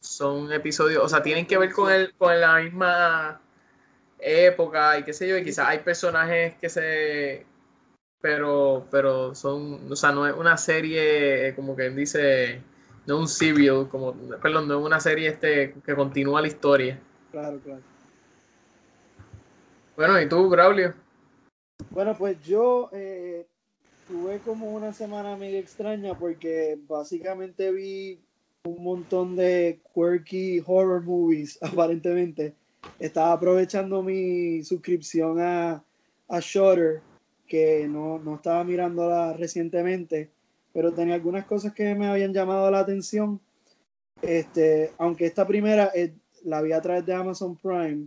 son 0.00 0.52
episodios, 0.52 1.02
o 1.02 1.08
sea, 1.08 1.22
tienen 1.22 1.46
que 1.46 1.58
ver 1.58 1.72
con 1.72 1.92
el, 1.92 2.14
con 2.14 2.40
la 2.40 2.60
misma 2.60 3.40
época 4.18 4.98
y 4.98 5.04
qué 5.04 5.12
sé 5.12 5.28
yo, 5.28 5.36
y 5.36 5.44
quizás 5.44 5.68
hay 5.68 5.78
personajes 5.80 6.54
que 6.56 6.68
se 6.68 7.46
pero 8.20 8.86
pero 8.90 9.34
son, 9.34 9.90
o 9.90 9.96
sea, 9.96 10.12
no 10.12 10.26
es 10.26 10.34
una 10.34 10.56
serie 10.56 11.54
como 11.56 11.74
que 11.74 11.90
dice 11.90 12.62
no 13.06 13.18
un 13.18 13.28
serial, 13.28 13.88
como, 13.88 14.14
perdón, 14.40 14.68
no 14.68 14.78
es 14.78 14.86
una 14.86 15.00
serie 15.00 15.28
este 15.28 15.74
que 15.84 15.94
continúa 15.94 16.40
la 16.40 16.46
historia. 16.46 17.00
Claro, 17.30 17.58
claro. 17.58 17.82
Bueno, 19.96 20.20
¿y 20.20 20.28
tú, 20.28 20.48
Braulio? 20.48 20.94
Bueno, 21.90 22.16
pues 22.16 22.40
yo 22.42 22.90
eh, 22.92 23.46
tuve 24.06 24.38
como 24.38 24.70
una 24.70 24.92
semana 24.92 25.36
medio 25.36 25.58
extraña 25.58 26.16
porque 26.16 26.78
básicamente 26.88 27.72
vi 27.72 28.20
un 28.64 28.82
montón 28.82 29.36
de 29.36 29.80
quirky 29.94 30.62
horror 30.64 31.02
movies, 31.02 31.58
aparentemente. 31.62 32.54
Estaba 32.98 33.32
aprovechando 33.32 34.02
mi 34.02 34.62
suscripción 34.62 35.40
a, 35.40 35.84
a 36.28 36.40
Shutter, 36.40 37.00
que 37.46 37.86
no, 37.88 38.18
no 38.18 38.36
estaba 38.36 38.64
mirándola 38.64 39.32
recientemente 39.34 40.30
pero 40.72 40.92
tenía 40.92 41.14
algunas 41.14 41.44
cosas 41.44 41.72
que 41.74 41.94
me 41.94 42.06
habían 42.06 42.32
llamado 42.32 42.70
la 42.70 42.80
atención. 42.80 43.40
Este, 44.20 44.92
aunque 44.98 45.26
esta 45.26 45.46
primera 45.46 45.92
la 46.44 46.62
vi 46.62 46.72
a 46.72 46.80
través 46.80 47.04
de 47.04 47.14
Amazon 47.14 47.56
Prime, 47.56 48.06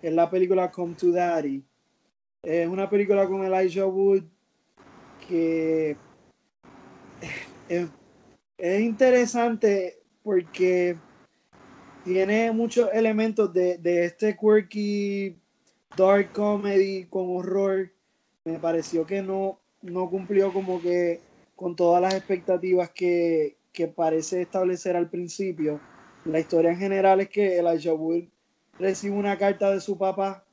es 0.00 0.12
la 0.12 0.28
película 0.28 0.70
Come 0.70 0.94
to 0.94 1.12
Daddy. 1.12 1.62
Es 2.42 2.68
una 2.68 2.90
película 2.90 3.26
con 3.28 3.44
Elijah 3.44 3.86
Wood 3.86 4.24
que 5.28 5.96
es 8.58 8.80
interesante 8.80 9.98
porque 10.22 10.96
tiene 12.04 12.52
muchos 12.52 12.90
elementos 12.92 13.52
de, 13.52 13.78
de, 13.78 14.04
este 14.04 14.36
quirky 14.36 15.36
dark 15.96 16.32
comedy 16.32 17.04
con 17.06 17.36
horror. 17.36 17.90
Me 18.44 18.58
pareció 18.58 19.06
que 19.06 19.22
no, 19.22 19.60
no 19.82 20.08
cumplió 20.08 20.52
como 20.52 20.80
que 20.80 21.20
con 21.56 21.76
todas 21.76 22.00
las 22.02 22.14
expectativas 22.14 22.90
que, 22.90 23.56
parece 23.96 24.42
establecer 24.42 24.96
al 24.96 25.08
principio. 25.08 25.80
La 26.24 26.38
historia 26.38 26.70
en 26.70 26.78
general 26.78 27.20
es 27.20 27.28
que 27.28 27.58
Elijah 27.58 27.94
Wood 27.94 28.24
recibe 28.78 29.16
una 29.16 29.38
carta 29.38 29.70
de 29.70 29.80
su 29.80 29.98
papá 29.98 30.44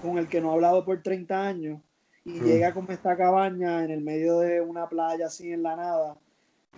con 0.00 0.18
el 0.18 0.28
que 0.28 0.40
no 0.40 0.50
ha 0.50 0.54
hablado 0.54 0.84
por 0.84 1.02
30 1.02 1.46
años 1.46 1.80
y 2.24 2.30
mm. 2.30 2.44
llega 2.44 2.74
como 2.74 2.90
esta 2.90 3.16
cabaña 3.16 3.84
en 3.84 3.90
el 3.90 4.00
medio 4.00 4.38
de 4.38 4.60
una 4.60 4.88
playa 4.88 5.26
así 5.26 5.52
en 5.52 5.62
la 5.62 5.76
nada 5.76 6.16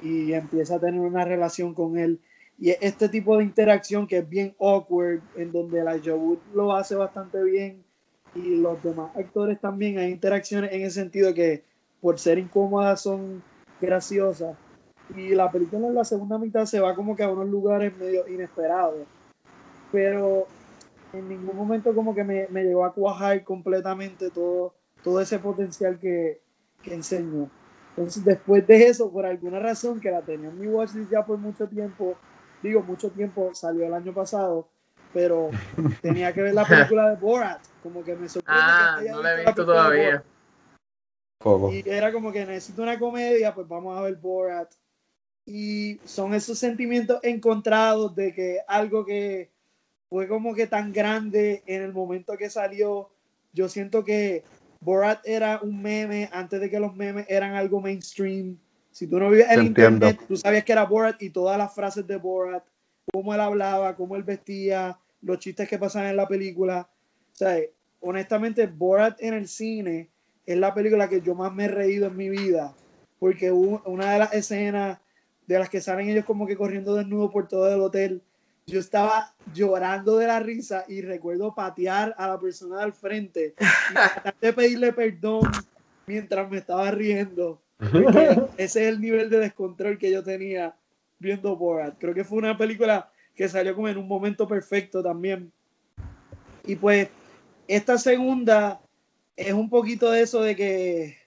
y 0.00 0.32
empieza 0.32 0.76
a 0.76 0.80
tener 0.80 1.00
una 1.00 1.24
relación 1.24 1.74
con 1.74 1.98
él. 1.98 2.20
Y 2.58 2.70
este 2.80 3.08
tipo 3.08 3.36
de 3.36 3.44
interacción 3.44 4.06
que 4.06 4.18
es 4.18 4.28
bien 4.28 4.54
awkward, 4.60 5.20
en 5.36 5.50
donde 5.52 5.80
Elijah 5.80 6.14
Wood 6.14 6.38
lo 6.54 6.72
hace 6.72 6.94
bastante 6.94 7.42
bien 7.42 7.82
y 8.34 8.56
los 8.56 8.82
demás 8.82 9.14
actores 9.16 9.60
también, 9.60 9.98
hay 9.98 10.10
interacciones 10.10 10.72
en 10.72 10.82
el 10.82 10.90
sentido 10.90 11.34
que 11.34 11.64
por 12.00 12.18
ser 12.18 12.38
incómodas 12.38 13.00
son 13.00 13.42
graciosas. 13.80 14.56
Y 15.16 15.34
la 15.34 15.50
película 15.50 15.88
en 15.88 15.94
la 15.94 16.04
segunda 16.04 16.38
mitad 16.38 16.64
se 16.64 16.80
va 16.80 16.94
como 16.94 17.16
que 17.16 17.22
a 17.22 17.28
unos 17.28 17.48
lugares 17.48 17.96
medio 17.98 18.26
inesperados. 18.28 19.00
Pero 19.90 20.46
en 21.12 21.28
ningún 21.28 21.56
momento 21.56 21.94
como 21.94 22.14
que 22.14 22.24
me, 22.24 22.46
me 22.48 22.64
llegó 22.64 22.84
a 22.84 22.94
cuajar 22.94 23.44
completamente 23.44 24.30
todo, 24.30 24.74
todo 25.02 25.20
ese 25.20 25.38
potencial 25.38 25.98
que, 25.98 26.40
que 26.82 26.94
enseñó. 26.94 27.50
Entonces 27.96 28.24
después 28.24 28.66
de 28.66 28.86
eso, 28.86 29.10
por 29.10 29.26
alguna 29.26 29.58
razón 29.58 30.00
que 30.00 30.10
la 30.10 30.22
tenía 30.22 30.48
en 30.48 30.58
mi 30.58 30.66
watchlist 30.66 31.10
ya 31.10 31.24
por 31.24 31.38
mucho 31.38 31.68
tiempo, 31.68 32.16
digo 32.62 32.82
mucho 32.82 33.10
tiempo, 33.10 33.54
salió 33.54 33.86
el 33.86 33.92
año 33.92 34.14
pasado, 34.14 34.68
pero 35.12 35.50
tenía 36.02 36.32
que 36.32 36.42
ver 36.42 36.54
la 36.54 36.64
película 36.64 37.10
de 37.10 37.16
Borat, 37.16 37.60
como 37.82 38.02
que 38.02 38.16
me 38.16 38.28
sorprendió. 38.28 38.64
Ah, 38.64 39.00
no 39.10 39.22
la 39.22 39.34
he 39.34 39.44
visto 39.44 39.66
todavía. 39.66 40.24
Y 41.70 41.88
era 41.88 42.12
como 42.12 42.32
que 42.32 42.46
necesito 42.46 42.82
una 42.82 42.98
comedia, 42.98 43.54
pues 43.54 43.68
vamos 43.68 43.98
a 43.98 44.02
ver 44.02 44.16
Borat. 44.16 44.72
Y 45.44 45.98
son 46.04 46.34
esos 46.34 46.58
sentimientos 46.58 47.18
encontrados 47.22 48.14
de 48.14 48.32
que 48.32 48.60
algo 48.68 49.04
que 49.04 49.50
fue 50.08 50.28
como 50.28 50.54
que 50.54 50.66
tan 50.66 50.92
grande 50.92 51.62
en 51.66 51.82
el 51.82 51.92
momento 51.92 52.36
que 52.36 52.48
salió, 52.48 53.10
yo 53.52 53.68
siento 53.68 54.04
que 54.04 54.44
Borat 54.82 55.20
era 55.24 55.60
un 55.62 55.80
meme 55.80 56.28
antes 56.32 56.60
de 56.60 56.68
que 56.68 56.80
los 56.80 56.94
memes 56.94 57.26
eran 57.28 57.54
algo 57.54 57.80
mainstream. 57.80 58.58
Si 58.90 59.06
tú 59.06 59.18
no 59.18 59.30
vivías 59.30 59.52
en 59.52 59.66
internet, 59.66 60.20
tú 60.26 60.36
sabías 60.36 60.64
que 60.64 60.72
era 60.72 60.84
Borat 60.84 61.22
y 61.22 61.30
todas 61.30 61.56
las 61.56 61.74
frases 61.74 62.06
de 62.06 62.16
Borat, 62.16 62.64
cómo 63.12 63.32
él 63.32 63.40
hablaba, 63.40 63.94
cómo 63.94 64.16
él 64.16 64.24
vestía, 64.24 64.98
los 65.22 65.38
chistes 65.38 65.68
que 65.68 65.78
pasaban 65.78 66.10
en 66.10 66.16
la 66.16 66.26
película. 66.26 66.88
O 67.32 67.36
sea, 67.36 67.58
honestamente, 68.00 68.66
Borat 68.66 69.22
en 69.22 69.34
el 69.34 69.46
cine 69.46 70.10
es 70.44 70.58
la 70.58 70.74
película 70.74 71.08
que 71.08 71.20
yo 71.20 71.34
más 71.34 71.54
me 71.54 71.66
he 71.66 71.68
reído 71.68 72.08
en 72.08 72.16
mi 72.16 72.28
vida, 72.28 72.74
porque 73.20 73.52
una 73.52 74.12
de 74.12 74.18
las 74.18 74.32
escenas 74.34 74.98
de 75.46 75.58
las 75.58 75.70
que 75.70 75.80
salen 75.80 76.08
ellos 76.08 76.24
como 76.24 76.46
que 76.46 76.56
corriendo 76.56 76.96
desnudo 76.96 77.30
por 77.30 77.46
todo 77.46 77.72
el 77.72 77.80
hotel, 77.80 78.22
yo 78.66 78.80
estaba 78.80 79.34
llorando 79.52 80.18
de 80.18 80.26
la 80.26 80.40
risa 80.40 80.84
y 80.88 81.02
recuerdo 81.02 81.54
patear 81.54 82.14
a 82.18 82.28
la 82.28 82.38
persona 82.38 82.80
del 82.80 82.92
frente 82.92 83.54
y 83.58 84.44
de 84.44 84.52
pedirle 84.52 84.92
perdón 84.92 85.50
mientras 86.06 86.48
me 86.50 86.58
estaba 86.58 86.90
riendo. 86.90 87.60
Ese 88.56 88.86
es 88.86 88.88
el 88.88 89.00
nivel 89.00 89.30
de 89.30 89.38
descontrol 89.38 89.98
que 89.98 90.10
yo 90.10 90.22
tenía 90.22 90.74
viendo 91.18 91.56
Borat. 91.56 91.96
Creo 91.98 92.14
que 92.14 92.24
fue 92.24 92.38
una 92.38 92.56
película 92.56 93.10
que 93.34 93.48
salió 93.48 93.74
como 93.74 93.88
en 93.88 93.98
un 93.98 94.06
momento 94.06 94.46
perfecto 94.46 95.02
también. 95.02 95.52
Y 96.64 96.76
pues 96.76 97.08
esta 97.66 97.98
segunda 97.98 98.80
es 99.36 99.52
un 99.52 99.68
poquito 99.68 100.10
de 100.10 100.22
eso 100.22 100.42
de 100.42 100.54
que, 100.54 101.18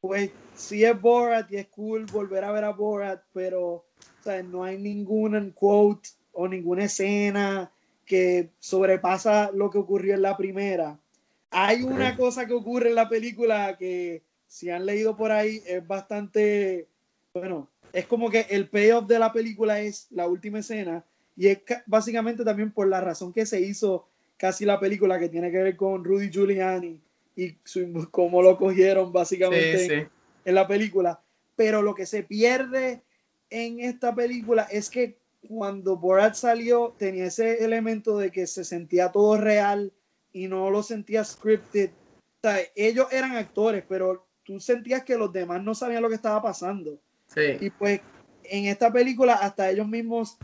pues, 0.00 0.30
sí 0.54 0.84
es 0.84 1.00
Borat 1.00 1.50
y 1.50 1.56
es 1.56 1.68
cool 1.68 2.04
volver 2.06 2.44
a 2.44 2.52
ver 2.52 2.64
a 2.64 2.72
Borat, 2.72 3.22
pero 3.32 3.84
no 4.50 4.64
hay 4.64 4.76
ningún 4.76 5.52
quote 5.52 6.10
o 6.32 6.48
ninguna 6.48 6.84
escena 6.84 7.70
que 8.04 8.50
sobrepasa 8.58 9.50
lo 9.52 9.70
que 9.70 9.78
ocurrió 9.78 10.14
en 10.14 10.22
la 10.22 10.36
primera. 10.36 10.98
Hay 11.50 11.82
una 11.82 12.16
cosa 12.16 12.46
que 12.46 12.54
ocurre 12.54 12.90
en 12.90 12.94
la 12.94 13.08
película 13.08 13.76
que, 13.78 14.22
si 14.46 14.70
han 14.70 14.86
leído 14.86 15.16
por 15.16 15.32
ahí, 15.32 15.62
es 15.66 15.86
bastante, 15.86 16.88
bueno, 17.34 17.68
es 17.92 18.06
como 18.06 18.30
que 18.30 18.46
el 18.50 18.68
payoff 18.68 19.06
de 19.06 19.18
la 19.18 19.32
película 19.32 19.80
es 19.80 20.08
la 20.10 20.26
última 20.26 20.58
escena 20.58 21.04
y 21.36 21.48
es 21.48 21.60
básicamente 21.86 22.44
también 22.44 22.72
por 22.72 22.88
la 22.88 23.00
razón 23.00 23.32
que 23.32 23.46
se 23.46 23.60
hizo 23.60 24.08
casi 24.36 24.64
la 24.64 24.80
película 24.80 25.18
que 25.18 25.28
tiene 25.28 25.50
que 25.50 25.62
ver 25.62 25.76
con 25.76 26.04
Rudy 26.04 26.30
Giuliani 26.30 27.00
y 27.36 27.56
cómo 28.10 28.42
lo 28.42 28.56
cogieron 28.56 29.12
básicamente 29.12 30.08
En, 30.44 30.54
la 30.54 30.66
película. 30.66 31.20
Pero 31.54 31.82
lo 31.82 31.94
que 31.94 32.06
se 32.06 32.22
pierde 32.22 33.02
en 33.50 33.80
esta 33.80 34.14
película 34.14 34.62
es 34.70 34.90
que 34.90 35.18
cuando 35.46 35.96
Borat 35.96 36.34
salió 36.34 36.94
tenía 36.98 37.26
ese 37.26 37.64
elemento 37.64 38.18
de 38.18 38.30
que 38.30 38.46
se 38.46 38.64
sentía 38.64 39.12
todo 39.12 39.36
real 39.36 39.92
y 40.32 40.48
no 40.48 40.70
lo 40.70 40.82
sentía 40.82 41.24
scripted. 41.24 41.90
ellos 42.74 43.06
eran 43.10 43.36
actores, 43.36 43.84
pero 43.88 44.26
tú 44.44 44.60
sentías 44.60 45.04
que 45.04 45.16
los 45.16 45.32
demás 45.32 45.62
no 45.62 45.74
sabían 45.74 46.02
lo 46.02 46.08
que 46.08 46.14
estaba 46.14 46.42
pasando. 46.42 46.98
Y 47.60 47.70
pues 47.70 48.00
en 48.44 48.66
esta 48.66 48.92
película 48.92 49.34
hasta 49.34 49.70
ellos 49.70 49.86
mismos 49.86 50.38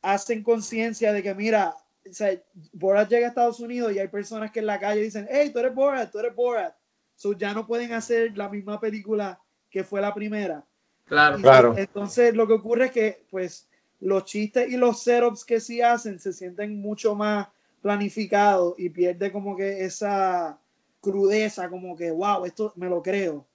hacen 0.00 0.42
conciencia 0.42 1.12
de 1.12 1.22
que, 1.22 1.34
mira, 1.34 1.76
o 2.08 2.12
sea, 2.12 2.30
Borat 2.72 3.08
llega 3.08 3.26
a 3.26 3.28
Estados 3.28 3.60
Unidos 3.60 3.92
y 3.92 3.98
hay 3.98 4.08
personas 4.08 4.50
que 4.50 4.60
en 4.60 4.66
la 4.66 4.80
calle 4.80 5.02
dicen, 5.02 5.28
hey, 5.30 5.50
tú 5.52 5.60
eres 5.60 5.74
Borat, 5.74 6.10
tú 6.10 6.18
eres 6.18 6.34
Borat. 6.34 6.74
So 7.14 7.34
ya 7.34 7.52
no 7.52 7.66
pueden 7.66 7.92
hacer 7.92 8.36
la 8.36 8.48
misma 8.48 8.80
película 8.80 9.40
que 9.70 9.84
fue 9.84 10.00
la 10.00 10.12
primera. 10.12 10.64
Claro, 11.04 11.36
claro. 11.38 11.74
Entonces 11.76 12.34
lo 12.34 12.46
que 12.46 12.54
ocurre 12.54 12.86
es 12.86 12.90
que 12.90 13.26
pues 13.30 13.68
los 14.02 14.24
chistes 14.24 14.68
y 14.68 14.76
los 14.76 15.00
setups 15.02 15.44
que 15.44 15.60
sí 15.60 15.80
hacen 15.80 16.18
se 16.18 16.32
sienten 16.32 16.80
mucho 16.80 17.14
más 17.14 17.48
planificados 17.80 18.74
y 18.76 18.88
pierde 18.90 19.30
como 19.30 19.56
que 19.56 19.84
esa 19.84 20.58
crudeza, 21.00 21.70
como 21.70 21.96
que, 21.96 22.10
wow, 22.10 22.44
esto 22.44 22.72
me 22.76 22.88
lo 22.88 23.00
creo. 23.00 23.46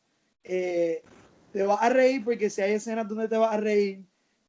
Eh, 0.44 1.04
te 1.52 1.64
vas 1.64 1.82
a 1.82 1.90
reír 1.90 2.24
porque 2.24 2.50
si 2.50 2.62
hay 2.62 2.74
escenas 2.74 3.08
donde 3.08 3.28
te 3.28 3.38
vas 3.38 3.54
a 3.54 3.58
reír, 3.58 4.06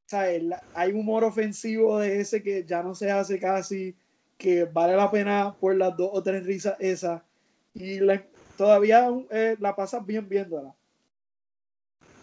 ¿sabes? 0.06 0.42
hay 0.74 0.92
humor 0.92 1.24
ofensivo 1.24 1.98
de 1.98 2.20
ese 2.20 2.42
que 2.42 2.64
ya 2.64 2.82
no 2.82 2.94
se 2.94 3.10
hace 3.10 3.40
casi, 3.40 3.96
que 4.36 4.64
vale 4.64 4.94
la 4.94 5.10
pena 5.10 5.56
por 5.58 5.74
las 5.74 5.96
dos 5.96 6.10
o 6.12 6.22
tres 6.22 6.46
risas 6.46 6.76
esas. 6.78 7.22
Y 7.74 7.98
todavía 8.56 9.08
eh, 9.30 9.56
la 9.58 9.74
pasas 9.74 10.06
bien 10.06 10.28
viéndola. 10.28 10.74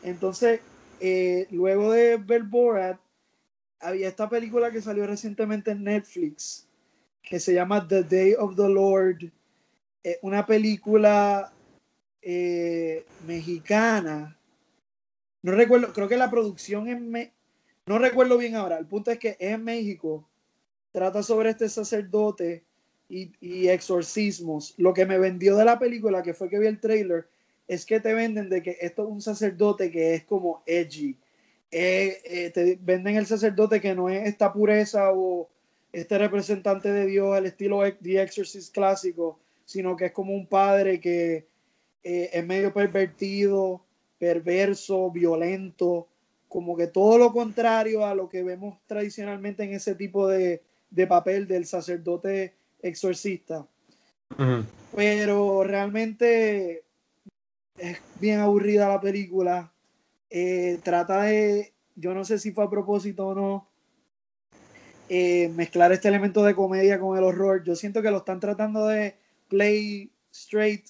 Entonces, 0.01 0.61
eh, 1.01 1.47
luego 1.51 1.91
de 1.91 2.17
ver 2.17 2.43
Borat, 2.43 2.99
había 3.85 4.07
esta 4.07 4.27
película 4.27 4.71
que 4.71 4.81
salió 4.81 5.05
recientemente 5.05 5.71
en 5.71 5.83
Netflix, 5.83 6.67
que 7.21 7.39
se 7.39 7.53
llama 7.53 7.87
The 7.87 8.03
Day 8.03 8.33
of 8.33 8.55
the 8.55 8.67
Lord. 8.67 9.31
una 10.21 10.45
película 10.45 11.51
eh, 12.21 13.05
mexicana. 13.27 14.37
No 15.43 15.51
recuerdo, 15.51 15.93
creo 15.93 16.07
que 16.07 16.17
la 16.17 16.31
producción 16.31 16.87
es... 16.87 17.29
no 17.85 17.99
recuerdo 17.99 18.37
bien 18.37 18.55
ahora. 18.55 18.77
El 18.77 18.87
punto 18.87 19.11
es 19.11 19.19
que 19.19 19.29
es 19.39 19.53
en 19.53 19.63
México. 19.63 20.27
Trata 20.91 21.21
sobre 21.21 21.51
este 21.51 21.69
sacerdote 21.69 22.63
y, 23.07 23.31
y, 23.39 23.67
exorcismos. 23.67 24.73
Lo 24.77 24.93
que 24.93 25.05
me 25.05 25.19
vendió 25.19 25.55
de 25.55 25.65
la 25.65 25.77
película, 25.77 26.23
que 26.23 26.33
fue 26.33 26.49
que 26.49 26.57
vi 26.57 26.65
el 26.65 26.79
trailer, 26.79 27.27
es 27.67 27.85
que 27.85 27.99
te 27.99 28.13
venden 28.13 28.49
de 28.49 28.63
que 28.63 28.77
esto 28.81 29.03
es 29.03 29.09
un 29.09 29.21
sacerdote 29.21 29.91
que 29.91 30.15
es 30.15 30.23
como 30.23 30.63
edgy. 30.65 31.15
Eh, 31.77 32.21
eh, 32.23 32.51
te 32.51 32.79
venden 32.81 33.17
el 33.17 33.25
sacerdote 33.25 33.81
que 33.81 33.93
no 33.93 34.07
es 34.07 34.29
esta 34.29 34.53
pureza 34.53 35.11
o 35.11 35.49
este 35.91 36.17
representante 36.17 36.89
de 36.89 37.05
Dios 37.05 37.35
al 37.35 37.47
estilo 37.47 37.81
The 38.01 38.21
Exorcist 38.21 38.73
clásico, 38.73 39.41
sino 39.65 39.97
que 39.97 40.05
es 40.05 40.11
como 40.13 40.33
un 40.33 40.47
padre 40.47 41.01
que 41.01 41.49
eh, 42.01 42.29
es 42.31 42.45
medio 42.45 42.73
pervertido, 42.73 43.83
perverso, 44.17 45.11
violento, 45.11 46.07
como 46.47 46.77
que 46.77 46.87
todo 46.87 47.17
lo 47.17 47.33
contrario 47.33 48.05
a 48.05 48.15
lo 48.15 48.29
que 48.29 48.41
vemos 48.41 48.77
tradicionalmente 48.87 49.65
en 49.65 49.73
ese 49.73 49.95
tipo 49.95 50.29
de, 50.29 50.63
de 50.91 51.07
papel 51.07 51.45
del 51.45 51.65
sacerdote 51.65 52.53
exorcista. 52.81 53.67
Pero 54.95 55.65
realmente 55.65 56.85
es 57.77 57.99
bien 58.21 58.39
aburrida 58.39 58.87
la 58.87 59.01
película. 59.01 59.73
Eh, 60.29 60.79
trata 60.83 61.23
de, 61.23 61.73
yo 61.95 62.13
no 62.13 62.25
sé 62.25 62.39
si 62.39 62.51
fue 62.51 62.65
a 62.65 62.69
propósito 62.69 63.27
o 63.27 63.35
no, 63.35 63.69
eh, 65.07 65.49
mezclar 65.49 65.91
este 65.91 66.07
elemento 66.07 66.43
de 66.43 66.55
comedia 66.55 66.99
con 66.99 67.17
el 67.17 67.23
horror. 67.23 67.63
Yo 67.63 67.75
siento 67.75 68.01
que 68.01 68.11
lo 68.11 68.17
están 68.17 68.39
tratando 68.39 68.87
de 68.87 69.15
play 69.47 70.11
straight 70.31 70.87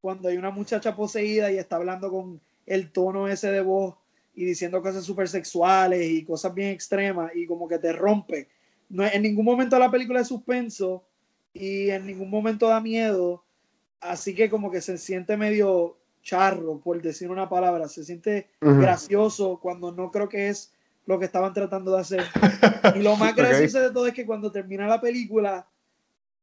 cuando 0.00 0.28
hay 0.28 0.38
una 0.38 0.50
muchacha 0.50 0.96
poseída 0.96 1.52
y 1.52 1.58
está 1.58 1.76
hablando 1.76 2.10
con 2.10 2.40
el 2.66 2.90
tono 2.90 3.28
ese 3.28 3.50
de 3.50 3.60
voz 3.60 3.96
y 4.34 4.44
diciendo 4.44 4.80
cosas 4.80 5.04
súper 5.04 5.28
sexuales 5.28 6.08
y 6.10 6.24
cosas 6.24 6.54
bien 6.54 6.70
extremas 6.70 7.32
y 7.34 7.46
como 7.46 7.68
que 7.68 7.78
te 7.78 7.92
rompe. 7.92 8.48
No, 8.88 9.04
en 9.04 9.22
ningún 9.22 9.44
momento 9.44 9.78
la 9.78 9.90
película 9.90 10.20
es 10.20 10.28
suspenso 10.28 11.04
y 11.52 11.90
en 11.90 12.06
ningún 12.06 12.30
momento 12.30 12.68
da 12.68 12.80
miedo, 12.80 13.44
así 14.00 14.34
que 14.34 14.48
como 14.48 14.70
que 14.70 14.80
se 14.80 14.98
siente 14.98 15.36
medio 15.36 15.98
charro, 16.22 16.80
por 16.80 17.00
decir 17.00 17.30
una 17.30 17.48
palabra, 17.48 17.88
se 17.88 18.04
siente 18.04 18.48
gracioso 18.60 19.58
cuando 19.60 19.92
no 19.92 20.10
creo 20.10 20.28
que 20.28 20.48
es 20.48 20.72
lo 21.06 21.18
que 21.18 21.24
estaban 21.24 21.52
tratando 21.52 21.92
de 21.92 22.00
hacer. 22.00 22.24
Y 22.96 23.02
lo 23.02 23.16
más 23.16 23.34
gracioso 23.34 23.80
de 23.80 23.90
todo 23.90 24.06
es 24.06 24.14
que 24.14 24.26
cuando 24.26 24.52
termina 24.52 24.86
la 24.86 25.00
película 25.00 25.66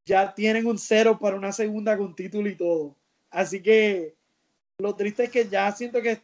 ya 0.04 0.34
tienen 0.34 0.66
un 0.66 0.78
cero 0.78 1.18
para 1.20 1.36
una 1.36 1.52
segunda 1.52 1.96
con 1.96 2.14
título 2.14 2.48
y 2.48 2.56
todo. 2.56 2.96
Así 3.30 3.62
que 3.62 4.14
lo 4.78 4.94
triste 4.94 5.24
es 5.24 5.30
que 5.30 5.48
ya 5.48 5.70
siento 5.72 6.00
que 6.00 6.20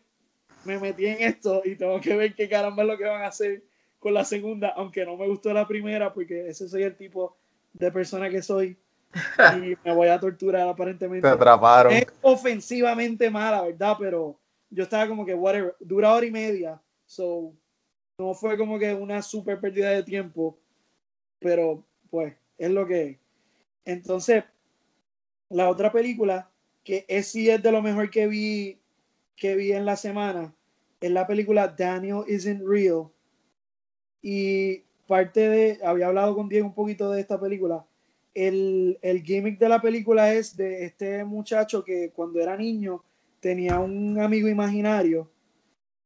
me 0.64 0.78
metí 0.78 1.06
en 1.06 1.22
esto 1.22 1.62
y 1.64 1.76
tengo 1.76 2.00
que 2.00 2.16
ver 2.16 2.34
qué 2.34 2.48
caramba 2.48 2.82
es 2.82 2.88
lo 2.88 2.98
que 2.98 3.04
van 3.04 3.22
a 3.22 3.28
hacer 3.28 3.62
con 3.98 4.14
la 4.14 4.24
segunda, 4.24 4.68
aunque 4.76 5.04
no 5.04 5.16
me 5.16 5.26
gustó 5.26 5.52
la 5.52 5.66
primera 5.66 6.12
porque 6.12 6.48
ese 6.48 6.68
soy 6.68 6.82
el 6.82 6.96
tipo 6.96 7.36
de 7.72 7.90
persona 7.90 8.30
que 8.30 8.42
soy 8.42 8.76
y 9.62 9.76
me 9.84 9.94
voy 9.94 10.08
a 10.08 10.18
torturar 10.18 10.68
aparentemente. 10.68 11.26
Te 11.26 11.34
atraparon. 11.34 11.92
Es 11.92 12.06
ofensivamente 12.22 13.30
mala, 13.30 13.62
¿verdad? 13.62 13.96
Pero 13.98 14.38
yo 14.70 14.84
estaba 14.84 15.06
como 15.08 15.24
que, 15.24 15.34
whatever, 15.34 15.76
dura 15.80 16.12
hora 16.12 16.26
y 16.26 16.30
media, 16.30 16.80
so 17.06 17.52
no 18.18 18.34
fue 18.34 18.56
como 18.56 18.78
que 18.78 18.94
una 18.94 19.22
super 19.22 19.60
pérdida 19.60 19.90
de 19.90 20.02
tiempo, 20.02 20.58
pero 21.38 21.84
pues 22.10 22.34
es 22.58 22.70
lo 22.70 22.86
que 22.86 23.02
es. 23.02 23.18
Entonces, 23.84 24.44
la 25.50 25.68
otra 25.68 25.92
película 25.92 26.48
que 26.84 27.04
es, 27.08 27.28
sí 27.28 27.48
es 27.48 27.62
de 27.62 27.72
lo 27.72 27.82
mejor 27.82 28.10
que 28.10 28.26
vi, 28.26 28.78
que 29.36 29.56
vi 29.56 29.72
en 29.72 29.86
la 29.86 29.96
semana, 29.96 30.54
es 31.00 31.10
la 31.10 31.26
película 31.26 31.68
Daniel 31.68 32.24
Isn't 32.28 32.62
Real. 32.64 33.08
Y 34.22 34.82
parte 35.06 35.48
de, 35.48 35.80
había 35.84 36.06
hablado 36.06 36.34
con 36.34 36.48
Diego 36.48 36.66
un 36.66 36.74
poquito 36.74 37.10
de 37.10 37.20
esta 37.20 37.40
película. 37.40 37.84
El, 38.34 38.98
el 39.00 39.22
gimmick 39.22 39.58
de 39.58 39.68
la 39.68 39.80
película 39.80 40.34
es 40.34 40.56
de 40.56 40.84
este 40.84 41.24
muchacho 41.24 41.84
que 41.84 42.10
cuando 42.10 42.40
era 42.40 42.56
niño 42.56 43.04
tenía 43.40 43.78
un 43.78 44.18
amigo 44.20 44.48
imaginario, 44.48 45.30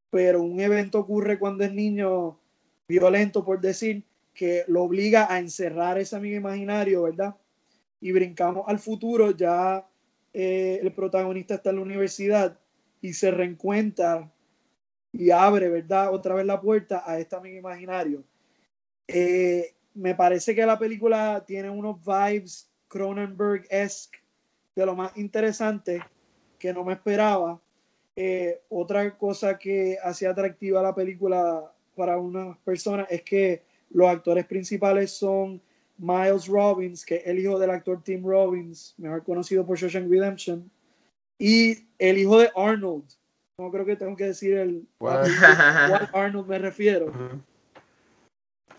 pero 0.09 0.41
un 0.41 0.59
evento 0.59 0.99
ocurre 0.99 1.39
cuando 1.39 1.63
es 1.63 1.73
niño 1.73 2.39
violento, 2.87 3.43
por 3.43 3.59
decir, 3.59 4.03
que 4.33 4.63
lo 4.67 4.83
obliga 4.83 5.31
a 5.31 5.39
encerrar 5.39 5.97
ese 5.97 6.15
amigo 6.15 6.37
imaginario, 6.37 7.03
¿verdad? 7.03 7.35
Y 8.01 8.11
brincamos 8.11 8.63
al 8.67 8.79
futuro 8.79 9.31
ya 9.31 9.85
eh, 10.33 10.79
el 10.81 10.93
protagonista 10.93 11.55
está 11.55 11.71
en 11.71 11.77
la 11.77 11.81
universidad 11.81 12.59
y 13.01 13.13
se 13.13 13.31
reencuentra 13.31 14.31
y 15.11 15.31
abre, 15.31 15.69
¿verdad? 15.69 16.13
Otra 16.13 16.35
vez 16.35 16.45
la 16.45 16.61
puerta 16.61 17.03
a 17.05 17.19
este 17.19 17.35
amigo 17.35 17.57
imaginario. 17.57 18.23
Eh, 19.07 19.73
me 19.99 20.15
parece 20.15 20.55
que 20.55 20.65
la 20.65 20.79
película 20.79 21.43
tiene 21.45 21.69
unos 21.69 21.97
vibes 22.03 22.69
Cronenberg-esque 22.87 24.19
de 24.75 24.85
lo 24.85 24.95
más 24.95 25.15
interesante 25.17 26.01
que 26.57 26.73
no 26.73 26.83
me 26.85 26.93
esperaba. 26.93 27.59
Eh, 28.15 28.61
otra 28.69 29.17
cosa 29.17 29.57
que 29.57 29.97
hacía 30.01 30.31
atractiva 30.31 30.81
la 30.81 30.95
película 30.95 31.71
para 31.95 32.17
unas 32.17 32.57
personas 32.59 33.07
es 33.09 33.23
que 33.23 33.63
los 33.89 34.07
actores 34.07 34.45
principales 34.45 35.11
son 35.11 35.61
Miles 35.97 36.47
Robbins, 36.47 37.05
que 37.05 37.17
es 37.17 37.27
el 37.27 37.39
hijo 37.39 37.59
del 37.59 37.71
actor 37.71 38.01
Tim 38.01 38.25
Robbins, 38.25 38.95
mejor 38.97 39.23
conocido 39.23 39.65
por 39.65 39.77
Shawshank 39.77 40.09
Redemption, 40.09 40.69
y 41.37 41.77
el 41.97 42.17
hijo 42.17 42.39
de 42.39 42.49
Arnold. 42.55 43.03
No 43.57 43.69
creo 43.69 43.85
que 43.85 43.97
tengo 43.97 44.15
que 44.15 44.25
decir 44.25 44.55
el 44.55 44.87
cuál 44.97 45.29
Arnold 46.13 46.47
me 46.47 46.59
refiero. 46.59 47.11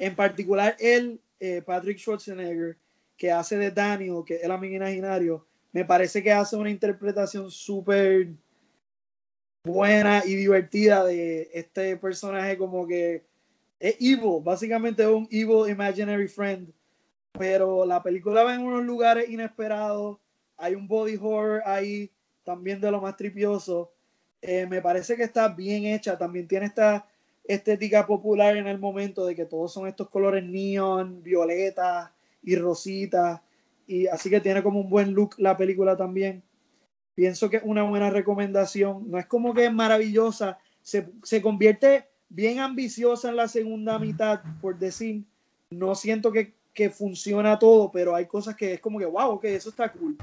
En 0.01 0.17
particular, 0.17 0.77
él, 0.81 1.21
eh, 1.39 1.63
Patrick 1.65 1.99
Schwarzenegger, 1.99 2.77
que 3.17 3.31
hace 3.31 3.57
de 3.57 3.71
Daniel, 3.71 4.23
que 4.27 4.37
es 4.37 4.45
el 4.45 4.51
amigo 4.51 4.75
imaginario, 4.75 5.47
me 5.73 5.85
parece 5.85 6.23
que 6.23 6.33
hace 6.33 6.57
una 6.57 6.71
interpretación 6.71 7.51
súper 7.51 8.29
buena 9.63 10.23
y 10.25 10.35
divertida 10.35 11.05
de 11.05 11.51
este 11.53 11.97
personaje 11.97 12.57
como 12.57 12.87
que 12.87 13.25
es 13.79 13.97
evil, 14.01 14.41
básicamente 14.43 15.03
es 15.03 15.09
un 15.09 15.29
evil 15.31 15.71
imaginary 15.71 16.27
friend 16.27 16.73
pero 17.39 17.87
la 17.87 18.03
película 18.03 18.43
va 18.43 18.55
en 18.55 18.63
unos 18.63 18.85
lugares 18.85 19.29
inesperados, 19.29 20.19
hay 20.57 20.75
un 20.75 20.87
body 20.87 21.17
horror 21.17 21.63
ahí 21.65 22.11
también 22.45 22.81
de 22.81 22.91
lo 22.91 23.01
más 23.01 23.17
tripioso. 23.17 23.93
Eh, 24.43 24.67
me 24.67 24.83
parece 24.83 25.17
que 25.17 25.23
está 25.23 25.49
bien 25.49 25.85
hecha, 25.85 26.19
también 26.19 26.49
tiene 26.49 26.67
esta 26.67 27.07
estética 27.45 28.07
popular 28.07 28.57
en 28.57 28.67
el 28.67 28.79
momento 28.79 29.27
de 29.27 29.35
que 29.35 29.45
todos 29.45 29.73
son 29.73 29.87
estos 29.87 30.09
colores 30.09 30.45
neon, 30.45 31.23
violeta 31.23 32.15
y 32.43 32.57
rosita, 32.57 33.43
y 33.87 34.07
así 34.07 34.31
que 34.31 34.41
tiene 34.41 34.63
como 34.63 34.81
un 34.81 34.89
buen 34.89 35.13
look 35.13 35.35
la 35.39 35.57
película 35.57 35.97
también. 35.97 36.43
Pienso 37.15 37.51
que 37.51 37.59
es 37.59 37.63
una 37.65 37.83
buena 37.83 38.11
recomendación, 38.11 39.11
no 39.11 39.19
es 39.19 39.27
como 39.27 39.53
que 39.53 39.67
es 39.67 39.73
maravillosa, 39.73 40.59
se, 40.83 41.09
se 41.23 41.43
convierte 41.43 42.07
bien 42.29 42.61
ambiciosa 42.61 43.29
en 43.31 43.37
la 43.37 43.49
segunda 43.49 43.99
mitad, 43.99 44.41
por 44.61 44.79
decir, 44.79 45.25
no 45.71 45.95
siento 45.95 46.33
que 46.33 46.55
que 46.73 46.91
funciona 46.91 47.59
todo, 47.59 47.91
pero 47.91 48.15
hay 48.15 48.27
cosas 48.27 48.57
que 48.57 48.75
es 48.75 48.81
como 48.81 48.99
que, 48.99 49.07
wow, 49.07 49.33
ok, 49.33 49.45
eso 49.45 49.71
está 49.71 49.93
cool. 49.93 50.17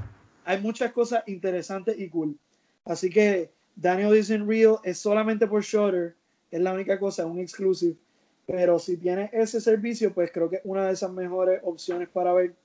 Hay 0.45 0.61
muchas 0.61 0.91
cosas 0.91 1.23
interesantes 1.27 1.99
y 1.99 2.09
cool. 2.09 2.37
Así 2.85 3.09
que 3.09 3.51
Daniel 3.75 4.17
Isn't 4.17 4.47
Real 4.47 4.77
es 4.83 4.97
solamente 4.97 5.45
por 5.45 5.61
Shutter, 5.61 6.15
es 6.51 6.59
la 6.59 6.73
única 6.73 6.99
cosa, 6.99 7.25
un 7.25 7.39
exclusive. 7.39 7.95
Pero 8.45 8.79
si 8.79 8.97
tiene 8.97 9.29
ese 9.33 9.59
servicio, 9.59 10.13
pues 10.13 10.31
creo 10.31 10.49
que 10.49 10.57
es 10.57 10.61
una 10.63 10.85
de 10.87 10.93
esas 10.93 11.11
mejores 11.11 11.59
opciones 11.63 12.07
para 12.09 12.33
ver. 12.33 12.55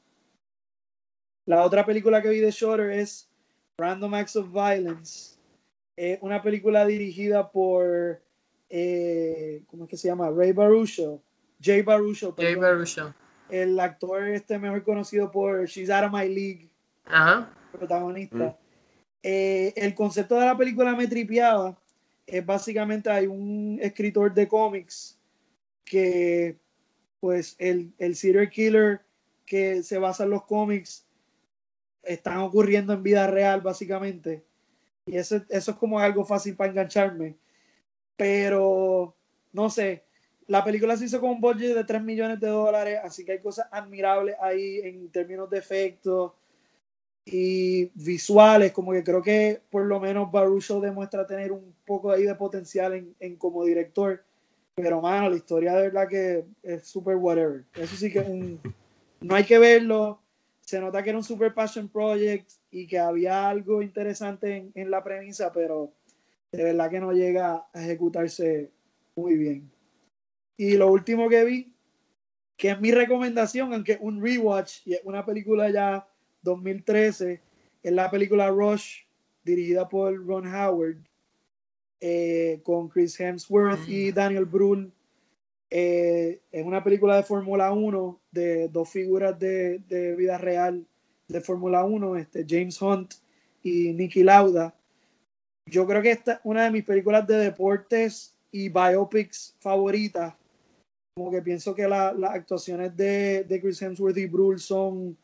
La 1.47 1.65
otra 1.65 1.85
película 1.85 2.23
que 2.23 2.29
vi 2.29 2.39
de 2.39 2.53
Shutter 2.53 2.91
es 2.91 3.29
Random 3.77 4.15
Acts 4.15 4.37
of 4.37 4.53
Violence. 4.53 5.37
Es 5.97 6.19
una 6.23 6.41
película 6.41 6.87
dirigida 6.87 7.51
por 7.51 8.23
eh, 8.75 9.63
¿cómo 9.67 9.85
es 9.85 9.91
que 9.91 9.99
se 9.99 10.09
llama? 10.09 10.31
Ray 10.31 10.53
Barucho, 10.53 11.23
Jay 11.61 11.83
Barucho, 11.83 12.35
Jay. 12.39 12.55
Baruchel. 12.55 13.13
el 13.51 13.79
actor 13.79 14.27
este 14.29 14.59
mejor 14.59 14.83
conocido 14.83 15.31
por 15.31 15.67
She's 15.67 15.91
Out 15.91 16.07
of 16.07 16.13
My 16.13 16.27
League, 16.27 16.71
Ajá. 17.05 17.51
protagonista. 17.71 18.57
Eh, 19.23 19.75
el 19.77 19.95
concepto 19.95 20.37
de 20.37 20.47
la 20.47 20.57
película 20.57 20.97
me 20.97 21.07
tripeaba. 21.07 21.79
Es 22.27 22.45
básicamente 22.45 23.11
hay 23.11 23.27
un 23.27 23.79
escritor 23.83 24.33
de 24.33 24.49
cómics 24.49 25.19
que, 25.85 26.59
pues, 27.21 27.57
el, 27.59 27.93
el 27.99 28.17
serial 28.17 28.49
killer 28.49 29.01
que 29.45 29.83
se 29.83 29.99
basa 29.99 30.25
en 30.25 30.31
los 30.31 30.45
cómics 30.45 31.07
están 32.03 32.39
ocurriendo 32.39 32.93
en 32.93 33.03
vida 33.03 33.27
real, 33.27 33.61
básicamente. 33.61 34.45
Y 35.07 35.17
eso, 35.17 35.43
eso 35.49 35.71
es 35.73 35.77
como 35.77 35.99
algo 35.99 36.25
fácil 36.25 36.57
para 36.57 36.71
engancharme. 36.71 37.37
Pero, 38.17 39.17
no 39.53 39.69
sé, 39.69 40.05
la 40.47 40.65
película 40.65 40.97
se 40.97 41.07
hizo 41.07 41.21
con 41.21 41.31
un 41.31 41.41
budget 41.41 41.75
de 41.75 41.85
3 41.85 42.03
millones 42.03 42.41
de 42.41 42.49
dólares, 42.49 43.01
así 43.03 43.25
que 43.25 43.33
hay 43.33 43.41
cosas 43.41 43.67
admirables 43.71 44.37
ahí 44.41 44.81
en 44.83 45.11
términos 45.11 45.49
de 45.51 45.59
efectos 45.59 46.33
y 47.25 47.87
visuales, 47.95 48.73
como 48.73 48.93
que 48.93 49.05
creo 49.05 49.23
que 49.23 49.61
por 49.71 49.85
lo 49.87 50.01
menos 50.01 50.31
Barucho 50.33 50.81
demuestra 50.81 51.27
tener 51.27 51.53
un 51.53 51.75
poco 51.87 52.11
ahí 52.11 52.25
de 52.25 52.35
potencial 52.35 52.95
en, 52.95 53.15
en 53.21 53.37
como 53.37 53.65
director. 53.65 54.25
Pero, 54.75 55.01
mano, 55.01 55.31
la 55.31 55.37
historia 55.37 55.75
de 55.75 55.83
verdad 55.83 56.09
que 56.09 56.45
es 56.63 56.87
super 56.87 57.17
whatever. 57.17 57.65
Eso 57.75 57.95
sí 57.95 58.11
que 58.11 58.21
es 58.21 58.29
un... 58.29 58.61
No 59.21 59.35
hay 59.35 59.45
que 59.45 59.59
verlo. 59.59 60.21
Se 60.63 60.81
nota 60.81 61.03
que 61.03 61.11
era 61.11 61.19
un 61.19 61.25
super 61.25 61.53
passion 61.53 61.89
project 61.89 62.51
y 62.71 62.87
que 62.87 62.99
había 62.99 63.49
algo 63.49 63.83
interesante 63.83 64.57
en, 64.57 64.73
en 64.75 64.91
la 64.91 65.05
premisa, 65.05 65.53
pero 65.53 65.93
de 66.51 66.65
verdad 66.65 66.91
que 66.91 67.01
no 67.01 67.13
llega 67.13 67.67
a 67.73 67.83
ejecutarse 67.83 68.71
muy 69.15 69.37
bien. 69.37 69.71
Y 70.57 70.77
lo 70.77 70.91
último 70.91 71.29
que 71.29 71.45
vi, 71.45 71.73
que 72.57 72.71
es 72.71 72.81
mi 72.81 72.93
recomendación, 72.93 73.73
aunque 73.75 73.99
un 74.01 74.23
rewatch 74.23 74.87
y 74.87 74.95
es 74.95 75.01
una 75.05 75.25
película 75.25 75.71
ya 75.71 76.09
2013, 76.43 77.41
es 77.83 77.93
la 77.93 78.11
película 78.11 78.49
Rush, 78.49 79.01
dirigida 79.45 79.89
por 79.89 80.15
Ron 80.27 80.47
Howard, 80.55 80.97
eh, 82.01 82.61
con 82.65 82.89
Chris 82.89 83.19
Hemsworth 83.19 83.79
y 83.89 84.13
Daniel 84.13 84.45
Brühl. 84.45 84.93
Eh, 85.71 86.41
es 86.51 86.67
una 86.67 86.83
película 86.85 87.17
de 87.17 87.23
Fórmula 87.23 87.73
1 87.73 88.21
de 88.31 88.69
dos 88.69 88.91
figuras 88.91 89.39
de, 89.39 89.79
de 89.89 90.15
vida 90.17 90.37
real 90.37 90.85
de 91.29 91.41
Fórmula 91.41 91.85
1, 91.85 92.17
este, 92.17 92.45
James 92.47 92.81
Hunt 92.83 93.15
y 93.63 93.93
Nicky 93.93 94.23
Lauda. 94.23 94.75
Yo 95.67 95.87
creo 95.87 96.03
que 96.03 96.11
esta 96.11 96.35
es 96.35 96.39
una 96.45 96.65
de 96.65 96.71
mis 96.73 96.85
películas 96.85 97.27
de 97.27 97.37
deportes 97.37 98.35
y 98.51 98.69
biopics 98.69 99.55
favoritas. 99.61 100.35
Como 101.17 101.31
que 101.31 101.41
pienso 101.41 101.75
que 101.75 101.87
la- 101.89 102.13
las 102.13 102.35
actuaciones 102.35 102.95
de, 102.97 103.45
de 103.45 103.61
Chris 103.61 103.81
Hemsworth 103.81 104.17
y 104.19 104.27
Brühl 104.27 104.59
son 104.59 105.17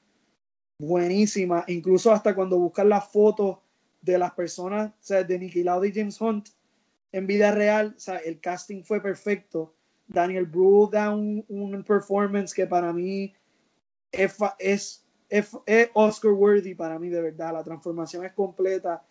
buenísimas. 0.78 1.68
Incluso 1.68 2.12
hasta 2.12 2.34
cuando 2.34 2.58
buscan 2.58 2.88
las 2.88 3.08
fotos 3.10 3.58
de 4.00 4.18
las 4.18 4.32
personas, 4.32 4.90
o 4.90 5.02
sea, 5.02 5.24
de 5.24 5.38
Nicky 5.38 5.62
Lauda 5.62 5.86
y 5.86 5.92
James 5.92 6.20
Hunt 6.20 6.50
en 7.12 7.26
vida 7.26 7.50
real, 7.52 7.94
o 7.96 8.00
sea, 8.00 8.18
el 8.18 8.40
casting 8.40 8.82
fue 8.82 9.02
perfecto. 9.02 9.74
Daniel 10.06 10.46
Brühl 10.46 10.90
da 10.90 11.14
un, 11.14 11.44
un 11.48 11.82
performance 11.84 12.54
que 12.54 12.66
para 12.66 12.92
mí 12.92 13.34
es, 14.12 14.36
es, 14.58 15.04
es 15.28 15.90
Oscar 15.92 16.32
worthy 16.32 16.74
para 16.74 16.98
mí 16.98 17.08
de 17.08 17.20
verdad. 17.20 17.52
La 17.52 17.64
transformación 17.64 18.24
es 18.24 18.32
completa 18.32 19.02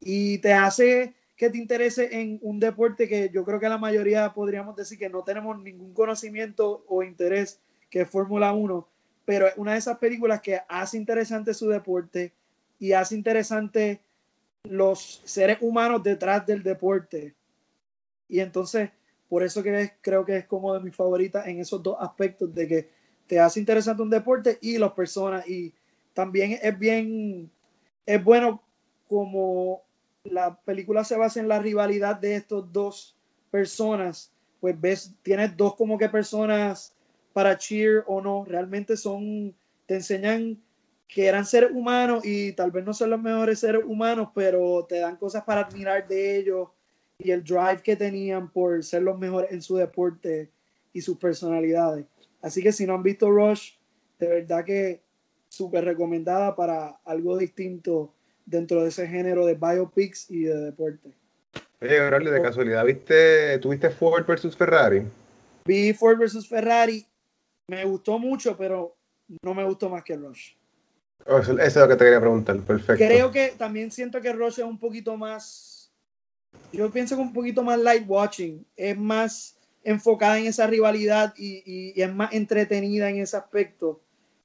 y 0.00 0.38
te 0.38 0.52
hace 0.52 1.14
que 1.36 1.50
te 1.50 1.58
interese 1.58 2.08
en 2.18 2.38
un 2.42 2.58
deporte 2.58 3.08
que 3.08 3.30
yo 3.30 3.44
creo 3.44 3.60
que 3.60 3.68
la 3.68 3.76
mayoría 3.76 4.32
podríamos 4.32 4.74
decir 4.74 4.98
que 4.98 5.10
no 5.10 5.22
tenemos 5.22 5.60
ningún 5.60 5.92
conocimiento 5.92 6.84
o 6.88 7.02
interés, 7.02 7.60
que 7.90 8.02
es 8.02 8.10
Fórmula 8.10 8.52
1, 8.52 8.88
pero 9.26 9.48
es 9.48 9.54
una 9.58 9.72
de 9.72 9.78
esas 9.78 9.98
películas 9.98 10.40
que 10.40 10.60
hace 10.68 10.96
interesante 10.96 11.52
su 11.52 11.68
deporte 11.68 12.32
y 12.78 12.92
hace 12.92 13.14
interesante 13.16 14.00
los 14.62 15.20
seres 15.24 15.58
humanos 15.60 16.02
detrás 16.02 16.46
del 16.46 16.62
deporte. 16.62 17.34
Y 18.28 18.40
entonces, 18.40 18.90
por 19.28 19.42
eso 19.42 19.62
creo 20.00 20.24
que 20.24 20.36
es 20.36 20.46
como 20.46 20.72
de 20.72 20.80
mis 20.80 20.94
favoritas 20.94 21.46
en 21.46 21.60
esos 21.60 21.82
dos 21.82 21.96
aspectos, 22.00 22.54
de 22.54 22.68
que 22.68 22.88
te 23.26 23.40
hace 23.40 23.58
interesante 23.60 24.02
un 24.02 24.10
deporte 24.10 24.58
y 24.60 24.78
las 24.78 24.92
personas. 24.92 25.46
Y 25.48 25.74
también 26.14 26.58
es 26.62 26.78
bien, 26.78 27.50
es 28.06 28.22
bueno 28.22 28.62
como 29.08 29.82
la 30.22 30.56
película 30.60 31.04
se 31.04 31.16
basa 31.16 31.40
en 31.40 31.48
la 31.48 31.58
rivalidad 31.58 32.16
de 32.16 32.36
estos 32.36 32.72
dos 32.72 33.16
personas, 33.50 34.32
pues 34.60 34.80
ves, 34.80 35.14
tienes 35.22 35.56
dos 35.56 35.74
como 35.74 35.98
que 35.98 36.08
personas 36.08 36.95
para 37.36 37.58
cheer 37.58 38.02
o 38.06 38.22
no, 38.22 38.46
realmente 38.46 38.96
son, 38.96 39.54
te 39.84 39.96
enseñan 39.96 40.58
que 41.06 41.26
eran 41.26 41.44
seres 41.44 41.70
humanos 41.70 42.24
y 42.24 42.52
tal 42.52 42.70
vez 42.70 42.82
no 42.82 42.94
son 42.94 43.10
los 43.10 43.20
mejores 43.20 43.58
seres 43.58 43.82
humanos, 43.84 44.30
pero 44.34 44.86
te 44.88 45.00
dan 45.00 45.16
cosas 45.16 45.44
para 45.44 45.60
admirar 45.60 46.08
de 46.08 46.38
ellos 46.38 46.70
y 47.18 47.32
el 47.32 47.44
drive 47.44 47.82
que 47.84 47.94
tenían 47.94 48.50
por 48.50 48.82
ser 48.82 49.02
los 49.02 49.18
mejores 49.18 49.52
en 49.52 49.60
su 49.60 49.76
deporte 49.76 50.50
y 50.94 51.02
sus 51.02 51.18
personalidades. 51.18 52.06
Así 52.40 52.62
que 52.62 52.72
si 52.72 52.86
no 52.86 52.94
han 52.94 53.02
visto 53.02 53.30
Rush, 53.30 53.74
de 54.18 54.28
verdad 54.28 54.64
que 54.64 55.02
súper 55.50 55.84
recomendada 55.84 56.56
para 56.56 56.98
algo 57.04 57.36
distinto 57.36 58.14
dentro 58.46 58.82
de 58.82 58.88
ese 58.88 59.06
género 59.06 59.44
de 59.44 59.56
biopics 59.56 60.30
y 60.30 60.44
de 60.44 60.56
deporte. 60.56 61.12
Oye, 61.82 62.00
Braulio, 62.00 62.32
de 62.32 62.40
casualidad, 62.40 62.82
¿viste, 62.86 63.58
¿tuviste 63.58 63.90
Ford 63.90 64.24
versus 64.26 64.56
Ferrari? 64.56 65.02
Vi 65.66 65.92
Ford 65.92 66.16
versus 66.16 66.48
Ferrari, 66.48 67.04
me 67.68 67.84
gustó 67.84 68.18
mucho, 68.18 68.56
pero 68.56 68.96
no 69.42 69.54
me 69.54 69.64
gustó 69.64 69.88
más 69.88 70.02
que 70.04 70.16
Rush. 70.16 70.52
Oh, 71.26 71.38
eso, 71.38 71.52
eso 71.52 71.62
es 71.62 71.76
lo 71.76 71.88
que 71.88 71.96
te 71.96 72.04
quería 72.04 72.20
preguntar, 72.20 72.56
perfecto. 72.60 73.04
Creo 73.04 73.30
que 73.30 73.54
también 73.58 73.90
siento 73.90 74.20
que 74.20 74.32
Rush 74.32 74.60
es 74.60 74.64
un 74.64 74.78
poquito 74.78 75.16
más, 75.16 75.90
yo 76.72 76.90
pienso 76.90 77.16
que 77.16 77.22
un 77.22 77.32
poquito 77.32 77.62
más 77.62 77.78
light 77.78 78.04
watching, 78.06 78.64
es 78.76 78.96
más 78.96 79.56
enfocada 79.82 80.38
en 80.38 80.46
esa 80.46 80.66
rivalidad 80.66 81.34
y, 81.36 81.62
y- 81.66 81.92
y 81.96 82.02
es 82.02 82.12
más 82.14 82.32
entretenida 82.32 83.08
en 83.10 83.18
ese 83.18 83.36
aspecto. 83.36 84.00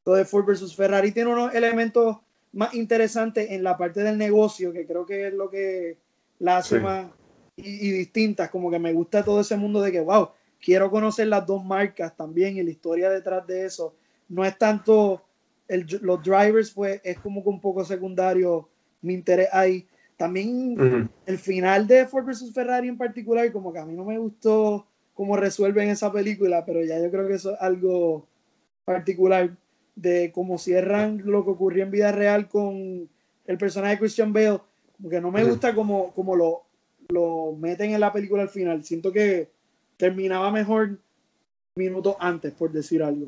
Lo 0.05 0.13
de 0.13 0.25
Ford 0.25 0.45
versus 0.45 0.75
Ferrari 0.75 1.11
tiene 1.11 1.31
unos 1.31 1.53
elementos 1.53 2.17
más 2.53 2.73
interesantes 2.73 3.49
en 3.51 3.63
la 3.63 3.77
parte 3.77 4.01
del 4.01 4.17
negocio, 4.17 4.73
que 4.73 4.85
creo 4.85 5.05
que 5.05 5.27
es 5.27 5.33
lo 5.33 5.49
que 5.49 5.97
la 6.39 6.57
hace 6.57 6.77
Sí. 6.77 6.81
más 6.83 7.11
y, 7.55 7.87
y 7.87 7.91
distintas, 7.91 8.49
como 8.49 8.71
que 8.71 8.79
me 8.79 8.93
gusta 8.93 9.23
todo 9.23 9.41
ese 9.41 9.57
mundo 9.57 9.81
de 9.81 9.91
que, 9.91 9.99
wow, 9.99 10.29
quiero 10.61 10.89
conocer 10.91 11.27
las 11.27 11.45
dos 11.45 11.63
marcas 11.63 12.15
también 12.15 12.57
y 12.57 12.63
la 12.63 12.69
historia 12.71 13.09
detrás 13.09 13.45
de 13.47 13.65
eso. 13.65 13.95
No 14.29 14.45
es 14.45 14.57
tanto 14.57 15.23
el- 15.67 15.87
los 16.01 16.21
drivers, 16.23 16.71
pues 16.71 17.01
es 17.03 17.17
como 17.19 17.41
que 17.43 17.49
un 17.49 17.59
poco 17.59 17.83
secundario 17.83 18.69
mi 19.01 19.13
interés 19.13 19.49
ahí. 19.51 19.87
También 20.17 20.79
Ujú. 20.79 21.09
el 21.25 21.37
final 21.39 21.87
de 21.87 22.05
Ford 22.05 22.25
vs 22.25 22.53
Ferrari 22.53 22.87
en 22.87 22.97
particular, 22.97 23.51
como 23.51 23.73
que 23.73 23.79
a 23.79 23.85
mí 23.85 23.93
no 23.95 24.05
me 24.05 24.17
gustó 24.19 24.85
cómo 25.13 25.35
resuelven 25.35 25.89
esa 25.89 26.11
película, 26.11 26.63
pero 26.65 26.83
ya 26.83 26.99
yo 26.99 27.09
creo 27.09 27.27
que 27.27 27.33
eso 27.35 27.53
es 27.53 27.61
algo 27.61 28.27
particular 28.85 29.55
de 29.95 30.31
cómo 30.33 30.57
cierran 30.57 31.21
lo 31.25 31.43
que 31.43 31.51
ocurrió 31.51 31.83
en 31.83 31.91
vida 31.91 32.11
real 32.11 32.47
con 32.47 33.09
el 33.45 33.57
personaje 33.57 33.93
de 33.95 33.99
Christian 33.99 34.31
Bale, 34.33 34.59
como 34.97 35.09
que 35.09 35.21
no 35.21 35.31
me 35.31 35.41
Ujú. 35.41 35.51
gusta 35.51 35.73
como, 35.75 36.11
como 36.13 36.35
lo, 36.35 36.63
lo 37.09 37.53
meten 37.57 37.91
en 37.91 37.99
la 37.99 38.13
película 38.13 38.43
al 38.43 38.49
final. 38.49 38.83
Siento 38.83 39.11
que 39.11 39.49
terminaba 40.01 40.49
mejor 40.49 40.97
minutos 41.75 42.15
antes, 42.19 42.51
por 42.53 42.71
decir 42.71 43.03
algo. 43.03 43.27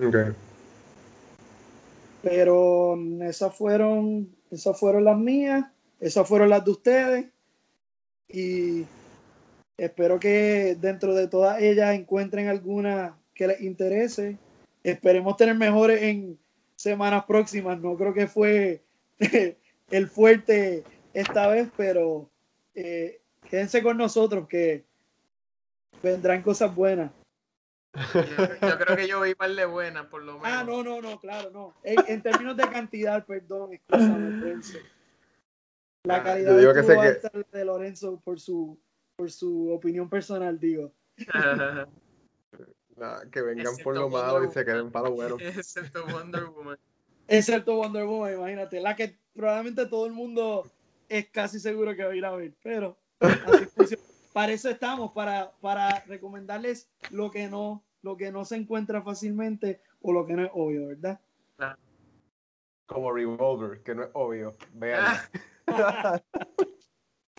Ok. 0.00 0.16
Pero 2.22 2.94
mm, 2.96 3.22
esas 3.22 3.52
fueron, 3.56 4.28
esas 4.52 4.78
fueron 4.78 5.04
las 5.04 5.18
mías, 5.18 5.64
esas 5.98 6.28
fueron 6.28 6.50
las 6.50 6.64
de 6.64 6.70
ustedes. 6.70 7.26
Y 8.28 8.84
espero 9.76 10.20
que 10.20 10.76
dentro 10.80 11.16
de 11.16 11.26
todas 11.26 11.60
ellas 11.60 11.96
encuentren 11.96 12.46
alguna 12.46 13.18
que 13.34 13.48
les 13.48 13.60
interese. 13.60 14.38
Esperemos 14.84 15.36
tener 15.36 15.56
mejores 15.56 16.00
en 16.00 16.38
semanas 16.76 17.24
próximas. 17.24 17.80
No 17.80 17.96
creo 17.96 18.14
que 18.14 18.28
fue 18.28 18.82
el 19.90 20.06
fuerte 20.06 20.84
esta 21.12 21.48
vez, 21.48 21.68
pero 21.76 22.30
eh, 22.76 23.20
quédense 23.50 23.82
con 23.82 23.96
nosotros 23.96 24.46
que 24.46 24.84
vendrán 26.02 26.42
cosas 26.42 26.74
buenas. 26.74 27.10
Yo, 27.94 28.68
yo 28.68 28.78
creo 28.78 28.96
que 28.96 29.06
yo 29.06 29.20
vi 29.20 29.34
par 29.34 29.50
de 29.50 29.66
buenas, 29.66 30.06
por 30.06 30.22
lo 30.22 30.38
menos. 30.38 30.48
Ah, 30.50 30.64
no, 30.64 30.82
no, 30.82 31.02
no, 31.02 31.20
claro, 31.20 31.50
no. 31.50 31.74
En, 31.82 31.96
en 32.08 32.22
términos 32.22 32.56
de 32.56 32.68
cantidad, 32.68 33.24
perdón, 33.26 33.74
escúchame, 33.74 34.30
Lorenzo. 34.30 34.78
La 36.04 36.16
Ah, 36.16 36.24
calidad 36.24 36.58
digo 36.58 36.72
que 36.72 36.82
de 37.52 37.64
Lorenzo 37.64 38.20
por 38.24 38.40
su, 38.40 38.78
por 39.16 39.30
su 39.30 39.70
opinión 39.70 40.08
personal, 40.08 40.58
digo. 40.58 40.92
Que 43.32 43.40
vengan 43.42 43.66
Excepto 43.66 43.84
por 43.84 43.94
lo 43.94 44.08
Wonder 44.08 44.22
malo 44.22 44.44
y 44.44 44.52
se 44.52 44.64
queden 44.64 44.92
para 44.92 45.08
lo 45.08 45.14
bueno. 45.14 45.36
Excepto 45.40 46.06
Wonder 46.06 46.44
Woman. 46.44 46.78
Excepto 47.26 47.76
Wonder 47.76 48.04
Woman, 48.04 48.34
imagínate, 48.34 48.80
la 48.80 48.94
que 48.94 49.18
probablemente 49.34 49.86
todo 49.86 50.06
el 50.06 50.12
mundo 50.12 50.70
es 51.08 51.28
casi 51.30 51.58
seguro 51.58 51.96
que 51.96 52.04
va 52.04 52.12
a 52.12 52.14
ir 52.16 52.24
a 52.24 52.32
ver, 52.32 52.52
pero 52.62 52.96
así 53.18 53.64
funciona. 53.74 54.02
Para 54.32 54.52
eso 54.52 54.68
estamos, 54.70 55.12
para, 55.12 55.52
para 55.60 56.00
recomendarles 56.06 56.90
lo 57.10 57.30
que 57.30 57.48
no, 57.48 57.82
lo 58.02 58.16
que 58.16 58.32
no 58.32 58.44
se 58.44 58.56
encuentra 58.56 59.02
fácilmente 59.02 59.80
o 60.00 60.12
lo 60.12 60.26
que 60.26 60.34
no 60.34 60.44
es 60.44 60.50
obvio, 60.54 60.88
¿verdad? 60.88 61.20
Como 62.86 63.12
Revolver, 63.12 63.82
que 63.82 63.94
no 63.94 64.04
es 64.04 64.10
obvio. 64.12 64.54
Vean. 64.74 65.16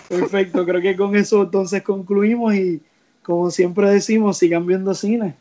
Perfecto, 0.09 0.65
creo 0.65 0.81
que 0.81 0.95
con 0.95 1.15
eso 1.15 1.43
entonces 1.43 1.83
concluimos 1.83 2.53
y 2.55 2.81
como 3.21 3.51
siempre 3.51 3.89
decimos, 3.89 4.37
sigan 4.37 4.65
viendo 4.65 4.93
cine. 4.93 5.37